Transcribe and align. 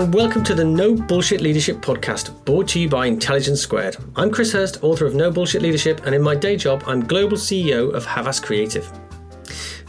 and 0.00 0.14
welcome 0.14 0.42
to 0.42 0.54
the 0.54 0.64
No 0.64 0.94
Bullshit 0.94 1.42
Leadership 1.42 1.76
podcast, 1.82 2.42
brought 2.46 2.66
to 2.68 2.80
you 2.80 2.88
by 2.88 3.04
Intelligence 3.04 3.60
Squared. 3.60 3.98
I'm 4.16 4.30
Chris 4.30 4.50
Hirst, 4.50 4.82
author 4.82 5.04
of 5.04 5.14
No 5.14 5.30
Bullshit 5.30 5.60
Leadership, 5.60 6.06
and 6.06 6.14
in 6.14 6.22
my 6.22 6.34
day 6.34 6.56
job, 6.56 6.82
I'm 6.86 7.06
global 7.06 7.36
CEO 7.36 7.92
of 7.92 8.06
Havas 8.06 8.40
Creative. 8.40 8.90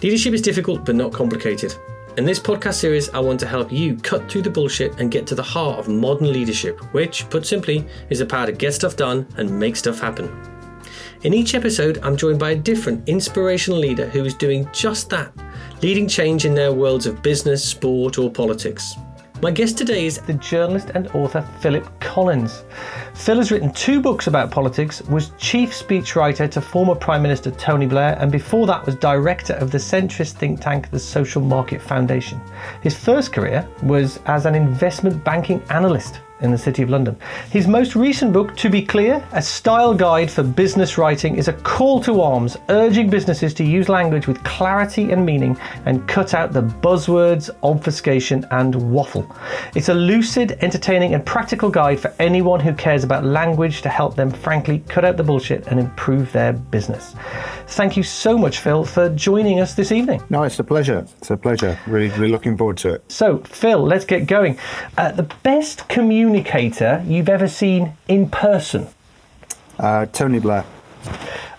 Leadership 0.04 0.34
is 0.34 0.42
difficult 0.42 0.84
but 0.84 0.95
not 0.95 1.14
complicated. 1.14 1.73
In 2.17 2.26
this 2.26 2.42
podcast 2.42 2.73
series, 2.73 3.08
I 3.12 3.20
want 3.20 3.39
to 3.39 3.48
help 3.48 3.72
you 3.72 3.95
cut 3.95 4.30
through 4.30 4.42
the 4.42 4.50
bullshit 4.50 5.00
and 5.00 5.09
get 5.09 5.26
to 5.28 5.36
the 5.36 5.42
heart 5.42 5.80
of 5.80 5.88
modern 5.88 6.34
leadership, 6.34 6.82
which, 6.94 7.30
put 7.30 7.45
simply, 7.45 7.88
is 8.09 8.20
the 8.20 8.26
power 8.26 8.48
to 8.48 8.52
get 8.52 8.73
stuff 8.73 8.98
done 8.98 9.26
and 9.38 9.58
make 9.58 9.78
stuff 9.78 10.02
happen. 10.02 10.30
In 11.23 11.34
each 11.34 11.56
episode, 11.56 12.00
I'm 12.04 12.17
joined 12.17 12.39
by 12.39 12.52
a 12.52 12.56
different 12.56 13.08
inspirational 13.08 13.80
leader 13.80 14.09
who 14.09 14.26
is 14.26 14.36
doing 14.36 14.67
just 14.73 15.09
that, 15.12 15.32
leading 15.82 16.10
change 16.10 16.44
in 16.44 16.54
their 16.54 16.73
worlds 16.73 17.05
of 17.05 17.23
business, 17.23 17.64
sport, 17.64 18.17
or 18.17 18.30
politics. 18.30 18.98
My 19.41 19.49
guest 19.49 19.75
today 19.75 20.05
is 20.05 20.19
the 20.19 20.35
journalist 20.35 20.91
and 20.93 21.07
author 21.15 21.41
Philip 21.61 21.99
Collins. 21.99 22.63
Phil 23.15 23.37
has 23.37 23.52
written 23.52 23.73
two 23.73 23.99
books 23.99 24.27
about 24.27 24.52
politics, 24.52 25.02
was 25.09 25.31
chief 25.39 25.71
speechwriter 25.71 26.49
to 26.52 26.61
former 26.61 26.93
Prime 26.93 27.23
Minister 27.23 27.49
Tony 27.49 27.87
Blair, 27.87 28.15
and 28.19 28.31
before 28.31 28.67
that 28.67 28.85
was 28.85 28.93
director 28.93 29.53
of 29.53 29.71
the 29.71 29.79
centrist 29.79 30.33
think 30.33 30.61
tank 30.61 30.91
the 30.91 30.99
Social 30.99 31.41
Market 31.41 31.81
Foundation. 31.81 32.39
His 32.83 32.95
first 32.95 33.33
career 33.33 33.67
was 33.81 34.19
as 34.27 34.45
an 34.45 34.53
investment 34.53 35.23
banking 35.23 35.63
analyst 35.71 36.19
in 36.41 36.52
the 36.52 36.57
City 36.57 36.81
of 36.81 36.89
London. 36.89 37.17
His 37.49 37.67
most 37.67 37.95
recent 37.95 38.33
book, 38.33 38.55
To 38.57 38.69
Be 38.69 38.81
Clear, 38.81 39.23
a 39.33 39.41
style 39.41 39.93
guide 39.93 40.29
for 40.29 40.43
business 40.43 40.97
writing, 40.97 41.35
is 41.35 41.47
a 41.47 41.53
call 41.53 42.02
to 42.03 42.21
arms, 42.21 42.57
urging 42.69 43.09
businesses 43.09 43.53
to 43.55 43.63
use 43.63 43.89
language 43.89 44.27
with 44.27 44.43
clarity 44.43 45.11
and 45.11 45.25
meaning 45.25 45.57
and 45.85 46.07
cut 46.07 46.33
out 46.33 46.53
the 46.53 46.61
buzzwords, 46.61 47.49
obfuscation, 47.63 48.45
and 48.52 48.75
waffle. 48.91 49.25
It's 49.75 49.89
a 49.89 49.93
lucid, 49.93 50.57
entertaining, 50.61 51.13
and 51.13 51.25
practical 51.25 51.69
guide 51.69 51.99
for 51.99 52.13
anyone 52.19 52.59
who 52.59 52.73
cares 52.73 53.03
about 53.03 53.23
language 53.23 53.81
to 53.81 53.89
help 53.89 54.15
them, 54.15 54.31
frankly, 54.31 54.83
cut 54.87 55.05
out 55.05 55.17
the 55.17 55.23
bullshit 55.23 55.67
and 55.67 55.79
improve 55.79 56.31
their 56.31 56.53
business. 56.53 57.15
Thank 57.71 57.95
you 57.95 58.04
so 58.04 58.37
much, 58.37 58.59
Phil, 58.59 58.83
for 58.83 59.08
joining 59.09 59.61
us 59.61 59.76
this 59.76 59.93
evening. 59.93 60.21
No, 60.30 60.43
it's 60.43 60.59
a 60.59 60.64
pleasure. 60.64 61.05
It's 61.20 61.32
a 61.32 61.37
pleasure. 61.37 61.80
Really, 61.87 62.09
really 62.09 62.27
looking 62.27 62.58
forward 62.58 62.76
to 62.80 62.95
it. 62.95 63.09
So, 63.09 63.37
Phil, 63.39 63.82
let's 63.82 64.04
get 64.04 64.27
going. 64.27 64.59
Uh, 64.98 65.14
the 65.14 65.23
best 65.42 65.87
communicator 65.87 67.02
you've 67.08 67.30
ever 67.30 67.48
seen 67.48 67.93
in 68.09 68.30
person? 68.30 68.87
Uh, 69.80 70.05
Tony 70.08 70.39
Blair. 70.39 70.65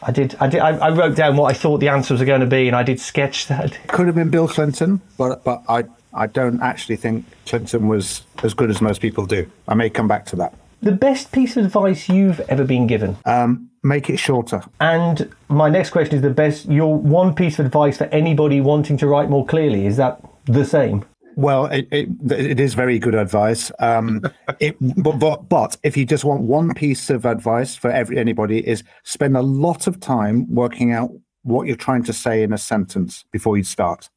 I 0.02 0.12
did. 0.12 0.36
I 0.38 0.48
did. 0.48 0.60
I, 0.60 0.76
I 0.76 0.90
wrote 0.90 1.16
down 1.16 1.38
what 1.38 1.50
I 1.50 1.54
thought 1.54 1.78
the 1.78 1.88
answer 1.88 2.12
was 2.12 2.22
going 2.22 2.42
to 2.42 2.46
be, 2.46 2.66
and 2.66 2.76
I 2.76 2.82
did 2.82 3.00
sketch 3.00 3.46
that. 3.46 3.78
Could 3.88 4.06
have 4.06 4.14
been 4.14 4.28
Bill 4.28 4.48
Clinton, 4.48 5.00
but 5.16 5.42
but 5.44 5.62
I 5.66 5.84
I 6.12 6.26
don't 6.26 6.60
actually 6.60 6.96
think 6.96 7.24
Clinton 7.46 7.88
was 7.88 8.22
as 8.42 8.52
good 8.52 8.68
as 8.68 8.82
most 8.82 9.00
people 9.00 9.24
do. 9.24 9.50
I 9.66 9.74
may 9.74 9.88
come 9.88 10.08
back 10.08 10.26
to 10.26 10.36
that. 10.36 10.52
The 10.82 10.92
best 10.92 11.32
piece 11.32 11.56
of 11.56 11.64
advice 11.64 12.08
you've 12.08 12.40
ever 12.40 12.64
been 12.64 12.86
given? 12.86 13.16
Um, 13.24 13.70
make 13.82 14.08
it 14.08 14.18
shorter. 14.18 14.62
And 14.80 15.30
my 15.48 15.68
next 15.68 15.90
question 15.90 16.16
is 16.16 16.22
the 16.22 16.30
best. 16.30 16.66
Your 16.66 16.96
one 16.96 17.34
piece 17.34 17.58
of 17.58 17.66
advice 17.66 17.98
for 17.98 18.04
anybody 18.04 18.60
wanting 18.60 18.96
to 18.98 19.06
write 19.06 19.28
more 19.28 19.44
clearly 19.44 19.86
is 19.86 19.96
that 19.96 20.20
the 20.44 20.64
same? 20.64 21.04
Well, 21.34 21.66
it, 21.66 21.88
it, 21.90 22.08
it 22.30 22.60
is 22.60 22.74
very 22.74 22.98
good 22.98 23.14
advice. 23.14 23.72
Um, 23.78 24.22
it, 24.60 24.76
but, 25.02 25.18
but, 25.18 25.48
but 25.48 25.76
if 25.82 25.96
you 25.96 26.04
just 26.04 26.24
want 26.24 26.42
one 26.42 26.74
piece 26.74 27.10
of 27.10 27.24
advice 27.24 27.74
for 27.74 27.90
every 27.90 28.18
anybody, 28.18 28.66
is 28.66 28.84
spend 29.02 29.36
a 29.36 29.42
lot 29.42 29.86
of 29.86 30.00
time 30.00 30.52
working 30.54 30.92
out 30.92 31.10
what 31.42 31.66
you're 31.66 31.76
trying 31.76 32.04
to 32.04 32.12
say 32.12 32.42
in 32.42 32.52
a 32.52 32.58
sentence 32.58 33.24
before 33.32 33.56
you 33.56 33.64
start. 33.64 34.10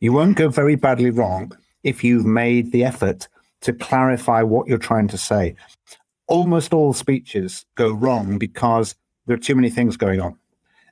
You 0.00 0.12
won't 0.12 0.36
go 0.36 0.48
very 0.48 0.74
badly 0.74 1.10
wrong 1.10 1.56
if 1.84 2.02
you've 2.02 2.26
made 2.26 2.72
the 2.72 2.84
effort 2.84 3.28
to 3.62 3.72
clarify 3.72 4.42
what 4.42 4.66
you're 4.66 4.78
trying 4.78 5.08
to 5.08 5.18
say. 5.18 5.54
Almost 6.32 6.72
all 6.72 6.94
speeches 6.94 7.66
go 7.74 7.92
wrong 7.92 8.38
because 8.38 8.94
there 9.26 9.34
are 9.34 9.40
too 9.40 9.54
many 9.54 9.68
things 9.68 9.98
going 9.98 10.20
on, 10.20 10.38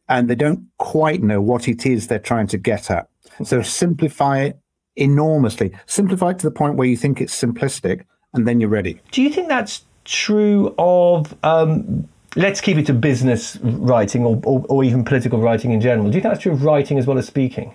and 0.06 0.28
they 0.28 0.34
don't 0.34 0.66
quite 0.76 1.22
know 1.22 1.40
what 1.40 1.66
it 1.66 1.86
is 1.86 2.06
they're 2.06 2.18
trying 2.18 2.46
to 2.48 2.58
get 2.58 2.90
at. 2.90 3.08
So 3.42 3.62
simplify 3.62 4.40
it 4.40 4.60
enormously. 4.96 5.72
Simplify 5.86 6.30
it 6.30 6.38
to 6.40 6.46
the 6.46 6.50
point 6.50 6.76
where 6.76 6.86
you 6.86 6.96
think 6.96 7.20
it's 7.20 7.34
simplistic, 7.34 8.04
and 8.34 8.46
then 8.46 8.60
you're 8.60 8.68
ready. 8.68 9.00
Do 9.12 9.22
you 9.22 9.30
think 9.30 9.48
that's 9.48 9.84
true 10.04 10.74
of? 10.78 11.34
Um, 11.42 12.06
let's 12.36 12.60
keep 12.60 12.76
it 12.76 12.86
to 12.86 12.92
business 12.92 13.56
writing 13.62 14.26
or, 14.26 14.40
or, 14.44 14.64
or 14.68 14.84
even 14.84 15.04
political 15.04 15.40
writing 15.40 15.72
in 15.72 15.80
general. 15.80 16.10
Do 16.10 16.16
you 16.16 16.22
think 16.22 16.34
that's 16.34 16.42
true 16.42 16.52
of 16.52 16.62
writing 16.64 16.98
as 16.98 17.06
well 17.06 17.18
as 17.18 17.26
speaking? 17.26 17.72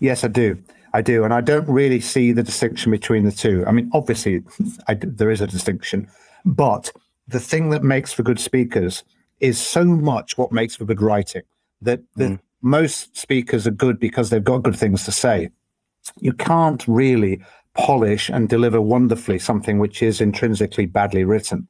Yes, 0.00 0.24
I 0.24 0.28
do. 0.28 0.58
I 0.92 1.02
do, 1.02 1.22
and 1.22 1.32
I 1.32 1.42
don't 1.42 1.68
really 1.68 2.00
see 2.00 2.32
the 2.32 2.42
distinction 2.42 2.90
between 2.90 3.24
the 3.24 3.32
two. 3.32 3.64
I 3.66 3.72
mean, 3.72 3.90
obviously, 3.92 4.42
I, 4.88 4.94
there 4.94 5.30
is 5.30 5.40
a 5.40 5.46
distinction, 5.46 6.08
but 6.44 6.92
the 7.26 7.40
thing 7.40 7.70
that 7.70 7.82
makes 7.82 8.12
for 8.12 8.22
good 8.22 8.40
speakers 8.40 9.04
is 9.40 9.58
so 9.58 9.84
much 9.84 10.36
what 10.38 10.52
makes 10.52 10.76
for 10.76 10.84
good 10.84 11.02
writing. 11.02 11.42
That, 11.82 12.00
that 12.16 12.30
mm. 12.30 12.40
most 12.62 13.16
speakers 13.16 13.66
are 13.66 13.72
good 13.72 14.00
because 14.00 14.30
they've 14.30 14.42
got 14.42 14.64
good 14.64 14.76
things 14.76 15.04
to 15.04 15.12
say. 15.12 15.50
You 16.20 16.32
can't 16.32 16.86
really 16.88 17.40
polish 17.74 18.28
and 18.28 18.48
deliver 18.48 18.80
wonderfully 18.80 19.38
something 19.38 19.78
which 19.78 20.02
is 20.02 20.20
intrinsically 20.20 20.86
badly 20.86 21.24
written. 21.24 21.68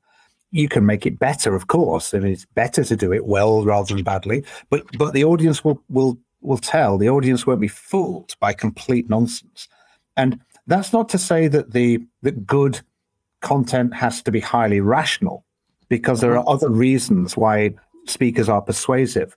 You 0.50 0.69
can 0.69 0.87
make 0.87 1.05
it 1.05 1.19
better, 1.19 1.55
of 1.55 1.67
course, 1.67 2.15
and 2.15 2.25
it's 2.25 2.47
better 2.47 2.82
to 2.85 2.97
do 2.97 3.12
it 3.12 3.26
well 3.26 3.65
rather 3.65 3.94
than 3.94 4.03
badly. 4.03 4.44
But 4.70 4.85
but 4.97 5.12
the 5.12 5.25
audience 5.25 5.62
will 5.62 5.82
will 5.91 6.19
will 6.41 6.56
tell. 6.56 6.97
The 6.97 7.11
audience 7.11 7.47
won't 7.47 7.61
be 7.61 7.69
fooled 7.69 8.35
by 8.41 8.55
complete 8.55 9.11
nonsense. 9.11 9.69
And 10.17 10.41
that's 10.67 10.93
not 10.93 11.11
to 11.11 11.19
say 11.19 11.49
that 11.49 11.73
the 11.73 12.00
that 12.23 12.47
good 12.47 12.81
content 13.40 13.94
has 13.94 14.23
to 14.23 14.31
be 14.31 14.40
highly 14.40 14.81
rational, 14.81 15.44
because 15.88 16.20
there 16.20 16.32
are 16.32 16.38
uh-huh. 16.38 16.52
other 16.52 16.70
reasons 16.70 17.37
why 17.37 17.75
speakers 18.06 18.49
are 18.49 18.62
persuasive. 18.62 19.37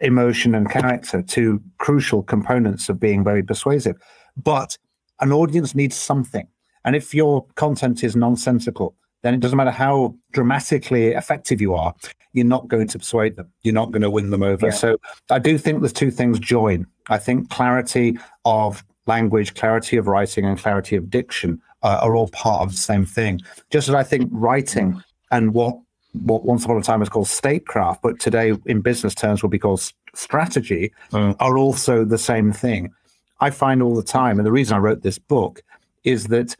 Emotion 0.00 0.54
and 0.54 0.70
character, 0.70 1.22
two 1.22 1.60
crucial 1.78 2.22
components 2.22 2.88
of 2.88 3.00
being 3.00 3.24
very 3.24 3.42
persuasive. 3.42 3.96
But 4.36 4.78
an 5.20 5.32
audience 5.32 5.74
needs 5.74 5.96
something. 5.96 6.46
And 6.84 6.94
if 6.94 7.12
your 7.12 7.44
content 7.56 8.04
is 8.04 8.14
nonsensical, 8.14 8.94
then 9.22 9.34
it 9.34 9.40
doesn't 9.40 9.56
matter 9.56 9.72
how 9.72 10.14
dramatically 10.32 11.08
effective 11.08 11.60
you 11.60 11.74
are, 11.74 11.92
you're 12.32 12.46
not 12.46 12.68
going 12.68 12.86
to 12.86 12.98
persuade 12.98 13.34
them. 13.34 13.48
You're 13.62 13.74
not 13.74 13.90
going 13.90 14.02
to 14.02 14.10
win 14.10 14.30
them 14.30 14.44
over. 14.44 14.66
Yeah. 14.66 14.72
So 14.72 14.96
I 15.30 15.40
do 15.40 15.58
think 15.58 15.82
the 15.82 15.88
two 15.88 16.12
things 16.12 16.38
join. 16.38 16.86
I 17.08 17.18
think 17.18 17.50
clarity 17.50 18.16
of 18.44 18.84
language, 19.06 19.54
clarity 19.54 19.96
of 19.96 20.06
writing, 20.06 20.44
and 20.44 20.56
clarity 20.56 20.94
of 20.94 21.10
diction 21.10 21.60
uh, 21.82 22.00
are 22.02 22.14
all 22.14 22.28
part 22.28 22.62
of 22.62 22.70
the 22.70 22.76
same 22.76 23.04
thing. 23.04 23.40
Just 23.70 23.88
as 23.88 23.94
I 23.94 24.02
think 24.02 24.28
writing 24.32 25.02
and 25.30 25.54
what 25.54 25.78
what 26.22 26.44
once 26.44 26.64
upon 26.64 26.78
a 26.78 26.82
time 26.82 27.00
was 27.00 27.08
called 27.08 27.28
statecraft, 27.28 28.02
but 28.02 28.18
today 28.18 28.54
in 28.66 28.80
business 28.80 29.14
terms 29.14 29.42
will 29.42 29.50
be 29.50 29.58
called 29.58 29.92
strategy, 30.14 30.92
mm. 31.12 31.36
are 31.38 31.58
also 31.58 32.04
the 32.04 32.18
same 32.18 32.52
thing. 32.52 32.92
I 33.40 33.50
find 33.50 33.82
all 33.82 33.94
the 33.94 34.02
time, 34.02 34.38
and 34.38 34.46
the 34.46 34.52
reason 34.52 34.76
I 34.76 34.80
wrote 34.80 35.02
this 35.02 35.18
book 35.18 35.62
is 36.04 36.26
that 36.28 36.56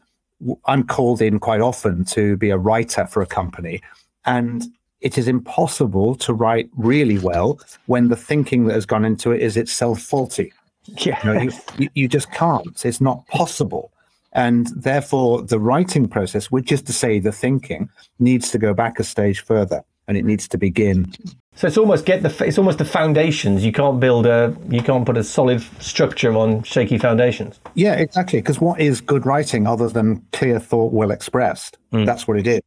I'm 0.65 0.83
called 0.83 1.21
in 1.21 1.39
quite 1.39 1.61
often 1.61 2.05
to 2.05 2.37
be 2.37 2.51
a 2.51 2.57
writer 2.57 3.05
for 3.07 3.21
a 3.21 3.25
company, 3.25 3.81
and 4.25 4.63
it 5.01 5.17
is 5.17 5.27
impossible 5.27 6.15
to 6.15 6.33
write 6.33 6.69
really 6.75 7.17
well 7.17 7.59
when 7.87 8.09
the 8.09 8.15
thinking 8.15 8.65
that 8.65 8.73
has 8.73 8.85
gone 8.85 9.05
into 9.05 9.31
it 9.31 9.41
is 9.41 9.57
itself 9.57 10.01
faulty. 10.01 10.53
Yeah. 10.85 11.19
You, 11.23 11.33
know, 11.33 11.51
you, 11.77 11.89
you 11.93 12.07
just 12.07 12.31
can't. 12.31 12.85
It's 12.85 13.01
not 13.01 13.25
possible. 13.27 13.91
And 14.33 14.67
therefore, 14.75 15.41
the 15.41 15.59
writing 15.59 16.07
process, 16.07 16.51
which 16.51 16.71
is 16.71 16.81
to 16.83 16.93
say 16.93 17.19
the 17.19 17.31
thinking, 17.31 17.89
needs 18.19 18.51
to 18.51 18.57
go 18.57 18.73
back 18.73 18.99
a 18.99 19.03
stage 19.03 19.43
further 19.43 19.83
and 20.07 20.17
it 20.17 20.25
needs 20.25 20.47
to 20.49 20.57
begin. 20.57 21.13
So 21.55 21.67
it's 21.67 21.77
almost 21.77 22.05
get 22.05 22.23
the 22.23 22.45
it's 22.45 22.57
almost 22.57 22.79
the 22.79 22.85
foundations. 22.85 23.63
You 23.63 23.71
can't 23.71 23.99
build 23.99 24.25
a 24.25 24.55
you 24.69 24.81
can't 24.81 25.05
put 25.05 25.17
a 25.17 25.23
solid 25.23 25.61
structure 25.81 26.33
on 26.35 26.63
shaky 26.63 26.97
foundations. 26.97 27.59
Yeah, 27.75 27.93
exactly. 27.93 28.39
Because 28.39 28.59
what 28.59 28.79
is 28.79 29.01
good 29.01 29.25
writing 29.25 29.67
other 29.67 29.87
than 29.87 30.25
clear 30.31 30.59
thought 30.59 30.93
well 30.93 31.11
expressed? 31.11 31.77
Mm. 31.93 32.05
That's 32.05 32.27
what 32.27 32.37
it 32.37 32.47
is. 32.47 32.61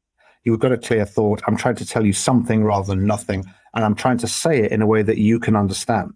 You've 0.44 0.60
got 0.60 0.72
a 0.72 0.78
clear 0.78 1.04
thought. 1.04 1.42
I'm 1.46 1.56
trying 1.56 1.76
to 1.76 1.86
tell 1.86 2.04
you 2.04 2.12
something 2.12 2.64
rather 2.64 2.94
than 2.94 3.06
nothing, 3.06 3.44
and 3.74 3.84
I'm 3.84 3.94
trying 3.94 4.18
to 4.18 4.28
say 4.28 4.60
it 4.60 4.72
in 4.72 4.82
a 4.82 4.86
way 4.86 5.02
that 5.02 5.18
you 5.18 5.40
can 5.40 5.56
understand. 5.56 6.12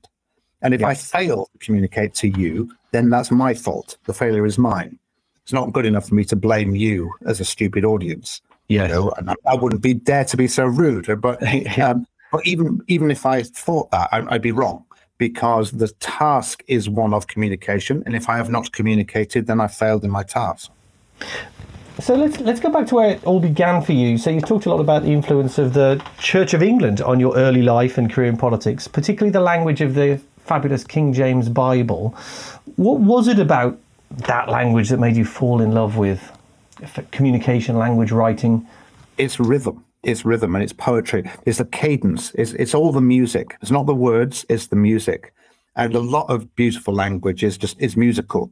And 0.62 0.74
if 0.74 0.80
yes. 0.80 1.14
I 1.14 1.18
fail 1.18 1.48
to 1.52 1.58
communicate 1.64 2.14
to 2.14 2.28
you, 2.28 2.70
then 2.92 3.10
that's 3.10 3.30
my 3.30 3.54
fault. 3.54 3.96
The 4.04 4.14
failure 4.14 4.46
is 4.46 4.58
mine 4.58 4.98
it's 5.46 5.52
not 5.52 5.72
good 5.72 5.86
enough 5.86 6.08
for 6.08 6.16
me 6.16 6.24
to 6.24 6.34
blame 6.34 6.74
you 6.74 7.14
as 7.24 7.38
a 7.38 7.44
stupid 7.44 7.84
audience. 7.84 8.40
Yeah, 8.66 8.82
you 8.82 8.88
know, 8.88 9.10
and 9.16 9.30
I, 9.30 9.34
I, 9.46 9.54
wouldn't 9.54 9.80
be 9.80 9.94
dare 9.94 10.24
to 10.24 10.36
be 10.36 10.48
so 10.48 10.64
rude. 10.64 11.20
But 11.20 11.40
um, 11.78 12.04
but 12.32 12.44
even 12.44 12.80
even 12.88 13.12
if 13.12 13.24
I 13.24 13.44
thought 13.44 13.92
that, 13.92 14.08
I, 14.10 14.26
I'd 14.28 14.42
be 14.42 14.50
wrong 14.50 14.84
because 15.18 15.70
the 15.70 15.86
task 16.00 16.64
is 16.66 16.90
one 16.90 17.14
of 17.14 17.28
communication, 17.28 18.02
and 18.06 18.16
if 18.16 18.28
I 18.28 18.38
have 18.38 18.50
not 18.50 18.72
communicated, 18.72 19.46
then 19.46 19.60
I 19.60 19.68
failed 19.68 20.02
in 20.02 20.10
my 20.10 20.24
task. 20.24 20.72
So 22.00 22.16
let's 22.16 22.40
let's 22.40 22.58
go 22.58 22.68
back 22.68 22.88
to 22.88 22.96
where 22.96 23.10
it 23.10 23.24
all 23.24 23.38
began 23.38 23.82
for 23.82 23.92
you. 23.92 24.18
So 24.18 24.30
you've 24.30 24.46
talked 24.46 24.66
a 24.66 24.70
lot 24.70 24.80
about 24.80 25.04
the 25.04 25.12
influence 25.12 25.58
of 25.58 25.74
the 25.74 26.04
Church 26.18 26.54
of 26.54 26.60
England 26.60 27.00
on 27.00 27.20
your 27.20 27.36
early 27.36 27.62
life 27.62 27.98
and 27.98 28.12
career 28.12 28.28
in 28.28 28.36
politics, 28.36 28.88
particularly 28.88 29.30
the 29.30 29.38
language 29.38 29.80
of 29.80 29.94
the 29.94 30.20
fabulous 30.38 30.82
King 30.82 31.12
James 31.12 31.48
Bible. 31.48 32.16
What 32.74 32.98
was 32.98 33.28
it 33.28 33.38
about 33.38 33.78
that 34.10 34.48
language 34.48 34.88
that 34.88 34.98
made 34.98 35.16
you 35.16 35.24
fall 35.24 35.60
in 35.60 35.72
love 35.72 35.96
with 35.96 36.32
communication, 37.10 37.76
language, 37.76 38.12
writing? 38.12 38.66
It's 39.18 39.40
rhythm. 39.40 39.84
It's 40.02 40.24
rhythm 40.24 40.54
and 40.54 40.62
it's 40.62 40.72
poetry. 40.72 41.28
It's 41.44 41.58
the 41.58 41.64
cadence. 41.64 42.32
It's, 42.34 42.52
it's 42.52 42.74
all 42.74 42.92
the 42.92 43.00
music. 43.00 43.56
It's 43.60 43.70
not 43.70 43.86
the 43.86 43.94
words, 43.94 44.46
it's 44.48 44.68
the 44.68 44.76
music. 44.76 45.34
And 45.74 45.94
a 45.94 46.00
lot 46.00 46.30
of 46.30 46.54
beautiful 46.54 46.94
language 46.94 47.42
is 47.42 47.58
just 47.58 47.80
is 47.80 47.96
musical. 47.96 48.50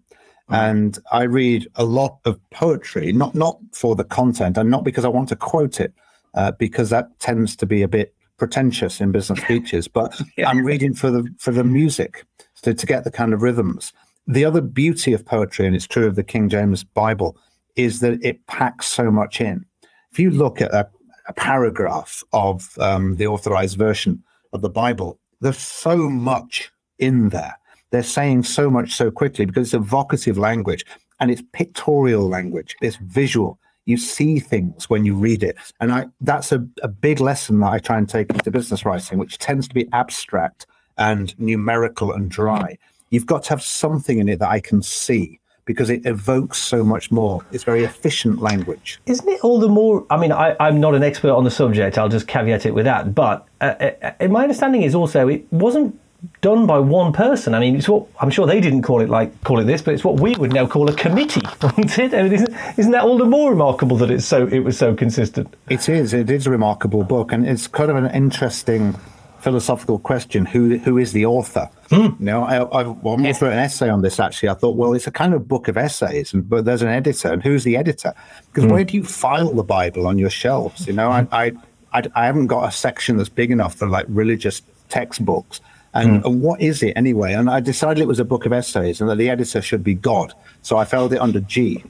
And 0.51 0.99
I 1.11 1.23
read 1.23 1.69
a 1.77 1.85
lot 1.85 2.19
of 2.27 2.39
poetry, 2.51 3.13
not 3.13 3.35
not 3.35 3.59
for 3.73 3.97
the 3.97 4.05
content 4.05 4.59
and 4.59 4.71
not 4.71 4.85
because 4.85 5.07
I 5.07 5.09
want 5.09 5.31
to 5.31 5.37
quote 5.37 5.81
it, 5.81 5.95
uh, 6.35 6.53
because 6.53 6.91
that 6.91 7.19
tends 7.19 7.57
to 7.57 7.67
be 7.67 7.81
a 7.81 7.89
bit 7.89 8.15
pretentious 8.37 9.01
in 9.01 9.11
business 9.11 9.41
speeches. 9.41 9.89
But 9.89 10.21
yeah. 10.37 10.51
I'm 10.51 10.65
reading 10.65 10.93
for 10.93 11.11
the 11.11 11.27
for 11.39 11.51
the 11.51 11.65
music, 11.65 12.27
to, 12.63 12.75
to 12.75 12.87
get 12.87 13.05
the 13.05 13.11
kind 13.11 13.33
of 13.33 13.41
rhythms. 13.41 13.93
The 14.27 14.45
other 14.45 14.61
beauty 14.61 15.13
of 15.13 15.25
poetry, 15.25 15.67
and 15.67 15.77
it's 15.77 15.87
true 15.87 16.07
of 16.07 16.15
the 16.15 16.25
King 16.25 16.49
James 16.49 16.83
Bible, 16.83 17.37
is 17.77 18.01
that 18.01 18.23
it 18.23 18.47
packs 18.47 18.87
so 18.87 19.11
much 19.11 19.41
in. 19.41 19.65
If 20.13 20.19
you 20.19 20.31
look 20.31 20.61
at 20.61 20.73
a, 20.73 20.89
a 21.29 21.33
paragraph 21.33 22.23
of 22.33 22.79
um, 22.79 23.17
the 23.17 23.27
authorized 23.27 23.77
version 23.77 24.23
of 24.53 24.63
the 24.63 24.71
Bible, 24.71 25.19
there's 25.41 25.59
so 25.59 26.09
much 26.09 26.73
in 26.99 27.31
there. 27.31 27.59
They're 27.91 28.03
saying 28.03 28.45
so 28.45 28.71
much 28.71 28.95
so 28.95 29.11
quickly 29.11 29.45
because 29.45 29.69
it's 29.69 29.75
evocative 29.75 30.39
language 30.39 30.85
and 31.21 31.31
it's 31.31 31.43
pictorial 31.53 32.29
language, 32.29 32.77
it's 32.81 32.97
visual. 32.97 33.59
You 33.85 33.99
see 33.99 34.41
things 34.41 34.89
when 34.89 35.05
you 35.05 35.15
read 35.15 35.43
it. 35.43 35.57
And 35.81 35.93
I 35.93 36.07
that's 36.23 36.51
a, 36.53 36.67
a 36.83 36.89
big 36.89 37.21
lesson 37.21 37.61
that 37.61 37.73
I 37.73 37.79
try 37.79 37.99
and 37.99 38.09
take 38.09 38.31
into 38.31 38.51
business 38.51 38.87
writing, 38.87 39.19
which 39.19 39.39
tends 39.39 39.69
to 39.69 39.75
be 39.75 39.87
abstract 39.93 40.67
and 40.97 41.39
numerical 41.39 42.13
and 42.13 42.31
dry 42.31 42.79
you've 43.11 43.27
got 43.27 43.45
to 43.45 43.51
have 43.51 43.63
something 43.63 44.19
in 44.19 44.29
it 44.29 44.39
that 44.41 44.49
I 44.49 44.61
can 44.61 44.83
see 44.83 45.41
because 45.65 45.89
it 45.91 46.05
evokes 46.05 46.59
so 46.59 46.85
much 46.85 47.11
more. 47.11 47.45
It's 47.51 47.65
very 47.65 47.85
efficient 47.85 48.41
language. 48.41 49.01
Isn't 49.07 49.29
it 49.29 49.41
all 49.43 49.59
the 49.59 49.69
more? 49.69 50.07
I 50.11 50.17
mean, 50.17 50.33
I, 50.33 50.57
am 50.61 50.81
not 50.81 50.95
an 50.95 51.03
expert 51.03 51.33
on 51.33 51.45
the 51.45 51.51
subject. 51.51 51.97
I'll 51.97 52.09
just 52.09 52.27
caveat 52.27 52.67
it 52.67 52.75
with 52.75 52.85
that. 52.85 53.15
But 53.15 53.47
uh, 53.61 53.91
uh, 54.21 54.29
my 54.29 54.43
understanding 54.43 54.83
is 54.83 54.95
also 54.95 55.29
it 55.29 55.51
wasn't 55.51 55.99
done 56.41 56.67
by 56.67 56.79
one 56.79 57.13
person. 57.13 57.55
I 57.55 57.61
mean, 57.61 57.77
it's 57.77 57.89
what 57.89 58.07
I'm 58.21 58.31
sure 58.31 58.47
they 58.47 58.61
didn't 58.61 58.83
call 58.83 59.01
it 59.01 59.09
like 59.09 59.43
call 59.45 59.59
it 59.59 59.65
this, 59.65 59.83
but 59.83 59.95
it's 59.95 60.05
what 60.05 60.21
we 60.21 60.35
would 60.37 60.53
now 60.53 60.67
call 60.67 60.89
a 60.89 60.95
committee, 60.95 61.43
wasn't 61.63 61.99
it? 61.99 62.15
I 62.15 62.23
mean, 62.23 62.33
isn't, 62.33 62.55
isn't 62.79 62.93
that 62.93 63.03
all 63.03 63.19
the 63.19 63.25
more 63.25 63.51
remarkable 63.51 63.97
that 63.99 64.11
it's 64.11 64.27
so 64.27 64.47
it 64.47 64.61
was 64.61 64.79
so 64.79 64.95
consistent? 64.95 65.55
It 65.69 65.89
is. 65.89 66.13
It 66.13 66.31
is 66.31 66.47
a 66.47 66.51
remarkable 66.51 67.05
book, 67.05 67.33
and 67.33 67.47
it's 67.47 67.67
kind 67.67 67.91
of 67.91 67.97
an 67.97 68.11
interesting 68.15 68.97
philosophical 69.45 69.99
question: 69.99 70.47
who 70.47 70.79
who 70.79 70.97
is 70.97 71.13
the 71.13 71.27
author? 71.27 71.69
Mm. 71.91 72.19
You 72.19 72.25
know, 72.25 72.45
I, 72.45 72.57
I 72.57 72.85
almost 72.85 73.43
wrote 73.43 73.53
an 73.53 73.59
essay 73.59 73.91
on 73.91 74.01
this. 74.01 74.19
Actually, 74.19 74.49
I 74.49 74.55
thought, 74.55 74.75
well, 74.77 74.95
it's 74.95 75.07
a 75.07 75.11
kind 75.11 75.35
of 75.35 75.47
book 75.47 75.69
of 75.69 75.77
essays, 75.77 76.33
and, 76.33 76.49
but 76.49 76.65
there's 76.65 76.81
an 76.81 76.89
editor, 76.89 77.31
and 77.31 77.43
who's 77.43 77.63
the 77.63 77.77
editor? 77.77 78.15
Because 78.47 78.65
mm. 78.65 78.73
where 78.73 78.85
do 78.85 78.97
you 78.97 79.05
file 79.05 79.53
the 79.53 79.63
Bible 79.63 80.07
on 80.07 80.19
your 80.19 80.31
shelves? 80.31 80.87
You 80.87 80.95
know, 80.95 81.11
I, 81.11 81.27
I, 81.31 81.53
I 81.93 82.03
I 82.15 82.27
haven't 82.27 82.47
got 82.47 82.67
a 82.67 82.73
section 82.73 83.19
that's 83.19 83.29
big 83.29 83.51
enough 83.51 83.75
for 83.75 83.87
like 83.87 84.07
religious 84.09 84.63
textbooks. 84.89 85.61
And, 85.93 86.23
mm. 86.23 86.27
and, 86.27 86.43
what 86.43 86.61
is 86.61 86.83
it 86.83 86.95
anyway? 86.97 87.35
And 87.35 87.49
I 87.49 87.61
decided 87.61 88.03
it 88.03 88.09
was 88.09 88.19
a 88.19 88.25
book 88.25 88.47
of 88.47 88.53
essays 88.53 89.01
and 89.01 89.09
that 89.09 89.17
the 89.17 89.31
editor 89.31 89.63
should 89.63 89.85
be 89.85 89.95
God. 89.95 90.35
So 90.63 90.77
I 90.77 90.85
filed 90.85 91.13
it 91.13 91.21
under 91.21 91.39
G. 91.39 91.85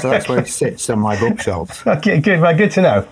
So 0.00 0.10
that's 0.10 0.28
where 0.28 0.40
it 0.40 0.48
sits 0.48 0.90
on 0.90 0.98
my 0.98 1.16
bookshelf. 1.20 1.86
okay, 1.98 2.18
good. 2.18 2.40
Well, 2.40 2.56
good 2.56 2.72
to 2.72 2.82
know 2.82 3.08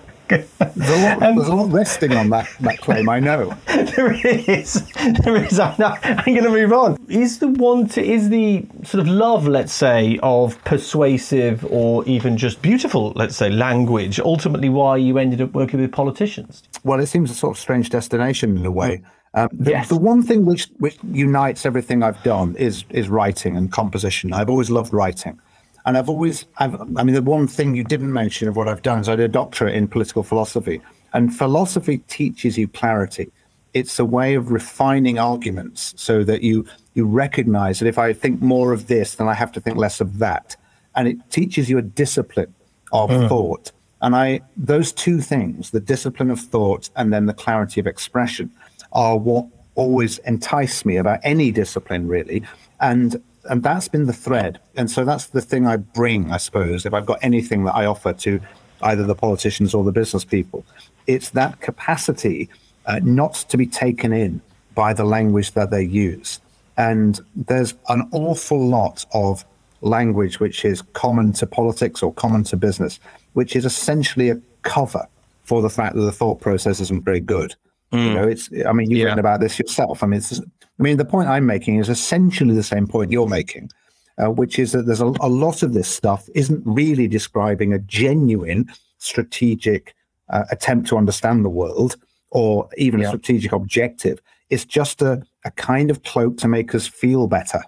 there's, 0.75 0.89
a 0.89 1.03
lot, 1.03 1.23
um, 1.23 1.35
there's 1.35 1.47
a 1.47 1.55
lot 1.55 1.71
resting 1.71 2.13
on 2.13 2.29
that, 2.29 2.49
that 2.61 2.79
claim, 2.79 3.09
I 3.09 3.19
know. 3.19 3.55
there 3.67 4.13
is. 4.13 4.91
There 5.23 5.35
is. 5.35 5.59
I'm, 5.59 5.75
I'm 6.03 6.33
going 6.33 6.43
to 6.43 6.49
move 6.49 6.73
on. 6.73 6.97
Is 7.09 7.39
the 7.39 7.53
to, 7.93 8.03
is 8.03 8.29
the 8.29 8.65
sort 8.83 9.01
of 9.01 9.07
love, 9.07 9.47
let's 9.47 9.73
say, 9.73 10.19
of 10.23 10.61
persuasive 10.63 11.65
or 11.69 12.05
even 12.05 12.37
just 12.37 12.61
beautiful, 12.61 13.13
let's 13.15 13.35
say, 13.35 13.49
language 13.49 14.19
ultimately 14.19 14.69
why 14.69 14.97
you 14.97 15.17
ended 15.17 15.41
up 15.41 15.53
working 15.53 15.81
with 15.81 15.91
politicians? 15.91 16.63
Well, 16.83 16.99
it 16.99 17.07
seems 17.07 17.31
a 17.31 17.35
sort 17.35 17.55
of 17.55 17.59
strange 17.59 17.89
destination 17.89 18.57
in 18.57 18.65
a 18.65 18.71
way. 18.71 19.03
Um, 19.35 19.49
the, 19.51 19.71
yes. 19.71 19.89
the, 19.89 19.97
one 19.97 20.21
thing 20.21 20.45
which, 20.45 20.67
which 20.77 20.97
unites 21.11 21.65
everything 21.65 22.03
I've 22.03 22.21
done 22.21 22.55
is 22.55 22.85
is 22.91 23.09
writing 23.09 23.57
and 23.57 23.71
composition. 23.71 24.31
I've 24.31 24.49
always 24.49 24.69
loved 24.69 24.93
writing. 24.93 25.39
And 25.85 25.97
I've 25.97 26.09
always, 26.09 26.45
I've, 26.57 26.79
I 26.97 27.03
mean, 27.03 27.13
the 27.13 27.21
one 27.21 27.47
thing 27.47 27.75
you 27.75 27.83
didn't 27.83 28.13
mention 28.13 28.47
of 28.47 28.55
what 28.55 28.67
I've 28.67 28.81
done 28.81 28.99
is 28.99 29.09
I 29.09 29.15
did 29.15 29.25
a 29.25 29.27
doctorate 29.29 29.75
in 29.75 29.87
political 29.87 30.23
philosophy. 30.23 30.81
And 31.13 31.35
philosophy 31.35 31.99
teaches 32.07 32.57
you 32.57 32.67
clarity. 32.67 33.31
It's 33.73 33.99
a 33.99 34.05
way 34.05 34.35
of 34.35 34.51
refining 34.51 35.19
arguments 35.19 35.93
so 35.97 36.23
that 36.23 36.41
you 36.41 36.65
you 36.93 37.05
recognize 37.05 37.79
that 37.79 37.87
if 37.87 37.97
I 37.97 38.13
think 38.13 38.41
more 38.41 38.71
of 38.71 38.87
this, 38.87 39.15
then 39.15 39.27
I 39.27 39.33
have 39.33 39.51
to 39.53 39.59
think 39.59 39.77
less 39.77 39.99
of 39.99 40.19
that. 40.19 40.55
And 40.95 41.07
it 41.07 41.17
teaches 41.31 41.69
you 41.69 41.79
a 41.79 41.81
discipline 41.81 42.53
of 42.91 43.09
mm. 43.09 43.27
thought. 43.27 43.71
And 44.01 44.15
I 44.15 44.41
those 44.55 44.91
two 44.91 45.21
things, 45.21 45.71
the 45.71 45.79
discipline 45.79 46.29
of 46.29 46.39
thought 46.39 46.89
and 46.95 47.11
then 47.11 47.25
the 47.25 47.33
clarity 47.33 47.79
of 47.79 47.87
expression, 47.87 48.51
are 48.91 49.17
what 49.17 49.47
always 49.75 50.19
entice 50.19 50.85
me 50.85 50.97
about 50.97 51.19
any 51.23 51.51
discipline 51.51 52.07
really. 52.07 52.43
And 52.79 53.21
and 53.49 53.63
that's 53.63 53.87
been 53.87 54.05
the 54.05 54.13
thread. 54.13 54.59
And 54.75 54.89
so 54.89 55.03
that's 55.05 55.27
the 55.27 55.41
thing 55.41 55.67
I 55.67 55.77
bring, 55.77 56.31
I 56.31 56.37
suppose, 56.37 56.85
if 56.85 56.93
I've 56.93 57.05
got 57.05 57.19
anything 57.21 57.65
that 57.65 57.75
I 57.75 57.85
offer 57.85 58.13
to 58.13 58.39
either 58.81 59.03
the 59.03 59.15
politicians 59.15 59.73
or 59.73 59.83
the 59.83 59.91
business 59.91 60.25
people. 60.25 60.65
It's 61.07 61.29
that 61.31 61.59
capacity 61.61 62.49
uh, 62.85 62.99
not 63.03 63.33
to 63.49 63.57
be 63.57 63.65
taken 63.65 64.13
in 64.13 64.41
by 64.75 64.93
the 64.93 65.05
language 65.05 65.51
that 65.51 65.71
they 65.71 65.83
use. 65.83 66.39
And 66.77 67.19
there's 67.35 67.75
an 67.89 68.07
awful 68.11 68.59
lot 68.67 69.05
of 69.13 69.45
language 69.81 70.39
which 70.39 70.65
is 70.65 70.81
common 70.93 71.33
to 71.33 71.45
politics 71.45 72.01
or 72.01 72.13
common 72.13 72.43
to 72.45 72.57
business, 72.57 72.99
which 73.33 73.55
is 73.55 73.65
essentially 73.65 74.29
a 74.29 74.39
cover 74.63 75.07
for 75.43 75.61
the 75.61 75.69
fact 75.69 75.95
that 75.95 76.01
the 76.01 76.11
thought 76.11 76.41
process 76.41 76.79
isn't 76.79 77.03
very 77.03 77.19
good. 77.19 77.55
Mm. 77.91 78.07
You 78.07 78.13
know, 78.15 78.27
it's. 78.27 78.49
I 78.65 78.71
mean, 78.71 78.89
you've 78.89 78.99
yeah. 78.99 79.05
written 79.05 79.19
about 79.19 79.39
this 79.39 79.59
yourself. 79.59 80.01
I 80.01 80.07
mean, 80.07 80.17
it's 80.17 80.41
I 80.79 80.83
mean, 80.83 80.97
the 80.97 81.05
point 81.05 81.29
I'm 81.29 81.45
making 81.45 81.77
is 81.77 81.89
essentially 81.89 82.55
the 82.55 82.63
same 82.63 82.87
point 82.87 83.11
you're 83.11 83.27
making, 83.27 83.69
uh, 84.17 84.31
which 84.31 84.57
is 84.57 84.71
that 84.71 84.85
there's 84.85 85.01
a, 85.01 85.13
a 85.21 85.29
lot 85.29 85.63
of 85.63 85.73
this 85.73 85.87
stuff 85.87 86.27
isn't 86.33 86.63
really 86.65 87.07
describing 87.07 87.73
a 87.73 87.79
genuine 87.79 88.71
strategic 88.97 89.95
uh, 90.29 90.45
attempt 90.51 90.87
to 90.89 90.97
understand 90.97 91.45
the 91.45 91.49
world 91.49 91.97
or 92.31 92.67
even 92.77 92.99
yeah. 92.99 93.07
a 93.07 93.09
strategic 93.09 93.51
objective. 93.51 94.19
It's 94.49 94.65
just 94.65 95.01
a, 95.01 95.21
a 95.45 95.51
kind 95.51 95.91
of 95.91 96.03
cloak 96.03 96.37
to 96.37 96.47
make 96.47 96.73
us 96.73 96.87
feel 96.87 97.27
better. 97.27 97.61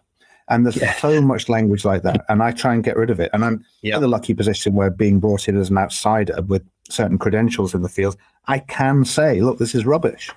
And 0.48 0.66
there's 0.66 0.78
yeah. 0.78 0.94
so 0.96 1.22
much 1.22 1.50
language 1.50 1.86
like 1.86 2.04
that. 2.04 2.24
And 2.30 2.44
I 2.44 2.52
try 2.52 2.74
and 2.74 2.84
get 2.84 2.98
rid 2.98 3.10
of 3.10 3.20
it. 3.20 3.32
And 3.34 3.44
I'm 3.44 3.66
in 3.82 4.02
the 4.02 4.08
lucky 4.08 4.34
position 4.34 4.74
where 4.74 4.92
being 4.92 5.20
brought 5.20 5.48
in 5.48 5.58
as 5.58 5.70
an 5.70 5.78
outsider 5.78 6.42
with 6.44 6.64
certain 6.90 7.18
credentials 7.18 7.74
in 7.74 7.82
the 7.82 7.90
field, 7.90 8.16
I 8.48 8.60
can 8.60 9.06
say, 9.06 9.42
look, 9.42 9.58
this 9.58 9.74
is 9.74 9.86
rubbish. 9.86 10.30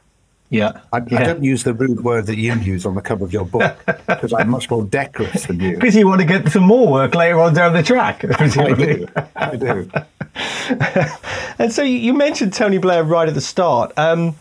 Yeah. 0.51 0.81
I, 0.93 1.03
yeah. 1.07 1.21
I, 1.21 1.25
don't 1.25 1.45
use 1.45 1.65
the 1.65 1.75
rude 1.75 2.03
word 2.03 2.27
that 2.27 2.39
you 2.39 2.55
use 2.55 2.87
on 2.87 2.95
the 2.95 3.03
cover 3.03 3.25
of 3.25 3.33
your 3.33 3.45
book 3.45 3.77
because 4.07 4.33
I'm 4.33 4.49
much 4.49 4.71
more 4.71 4.85
decorous 4.85 5.47
than 5.47 5.61
you. 5.61 5.75
Because 5.75 5.95
you 5.95 6.07
want 6.07 6.21
to 6.21 6.27
get 6.27 6.51
some 6.51 6.65
more 6.65 6.91
work 6.91 7.15
later 7.15 7.41
on 7.41 7.55
down 7.55 7.75
the 7.75 7.83
track. 7.83 8.25
I 8.41 8.49
do. 8.75 9.07
I 9.37 9.57
do. 9.57 9.91
and 11.59 11.73
so 11.73 11.83
you 11.83 12.15
mentioned 12.15 12.53
Tony 12.53 12.79
Blair 12.79 13.05
right 13.05 13.29
at 13.29 13.35
the 13.35 13.41
start. 13.41 13.93
Um, 13.97 14.37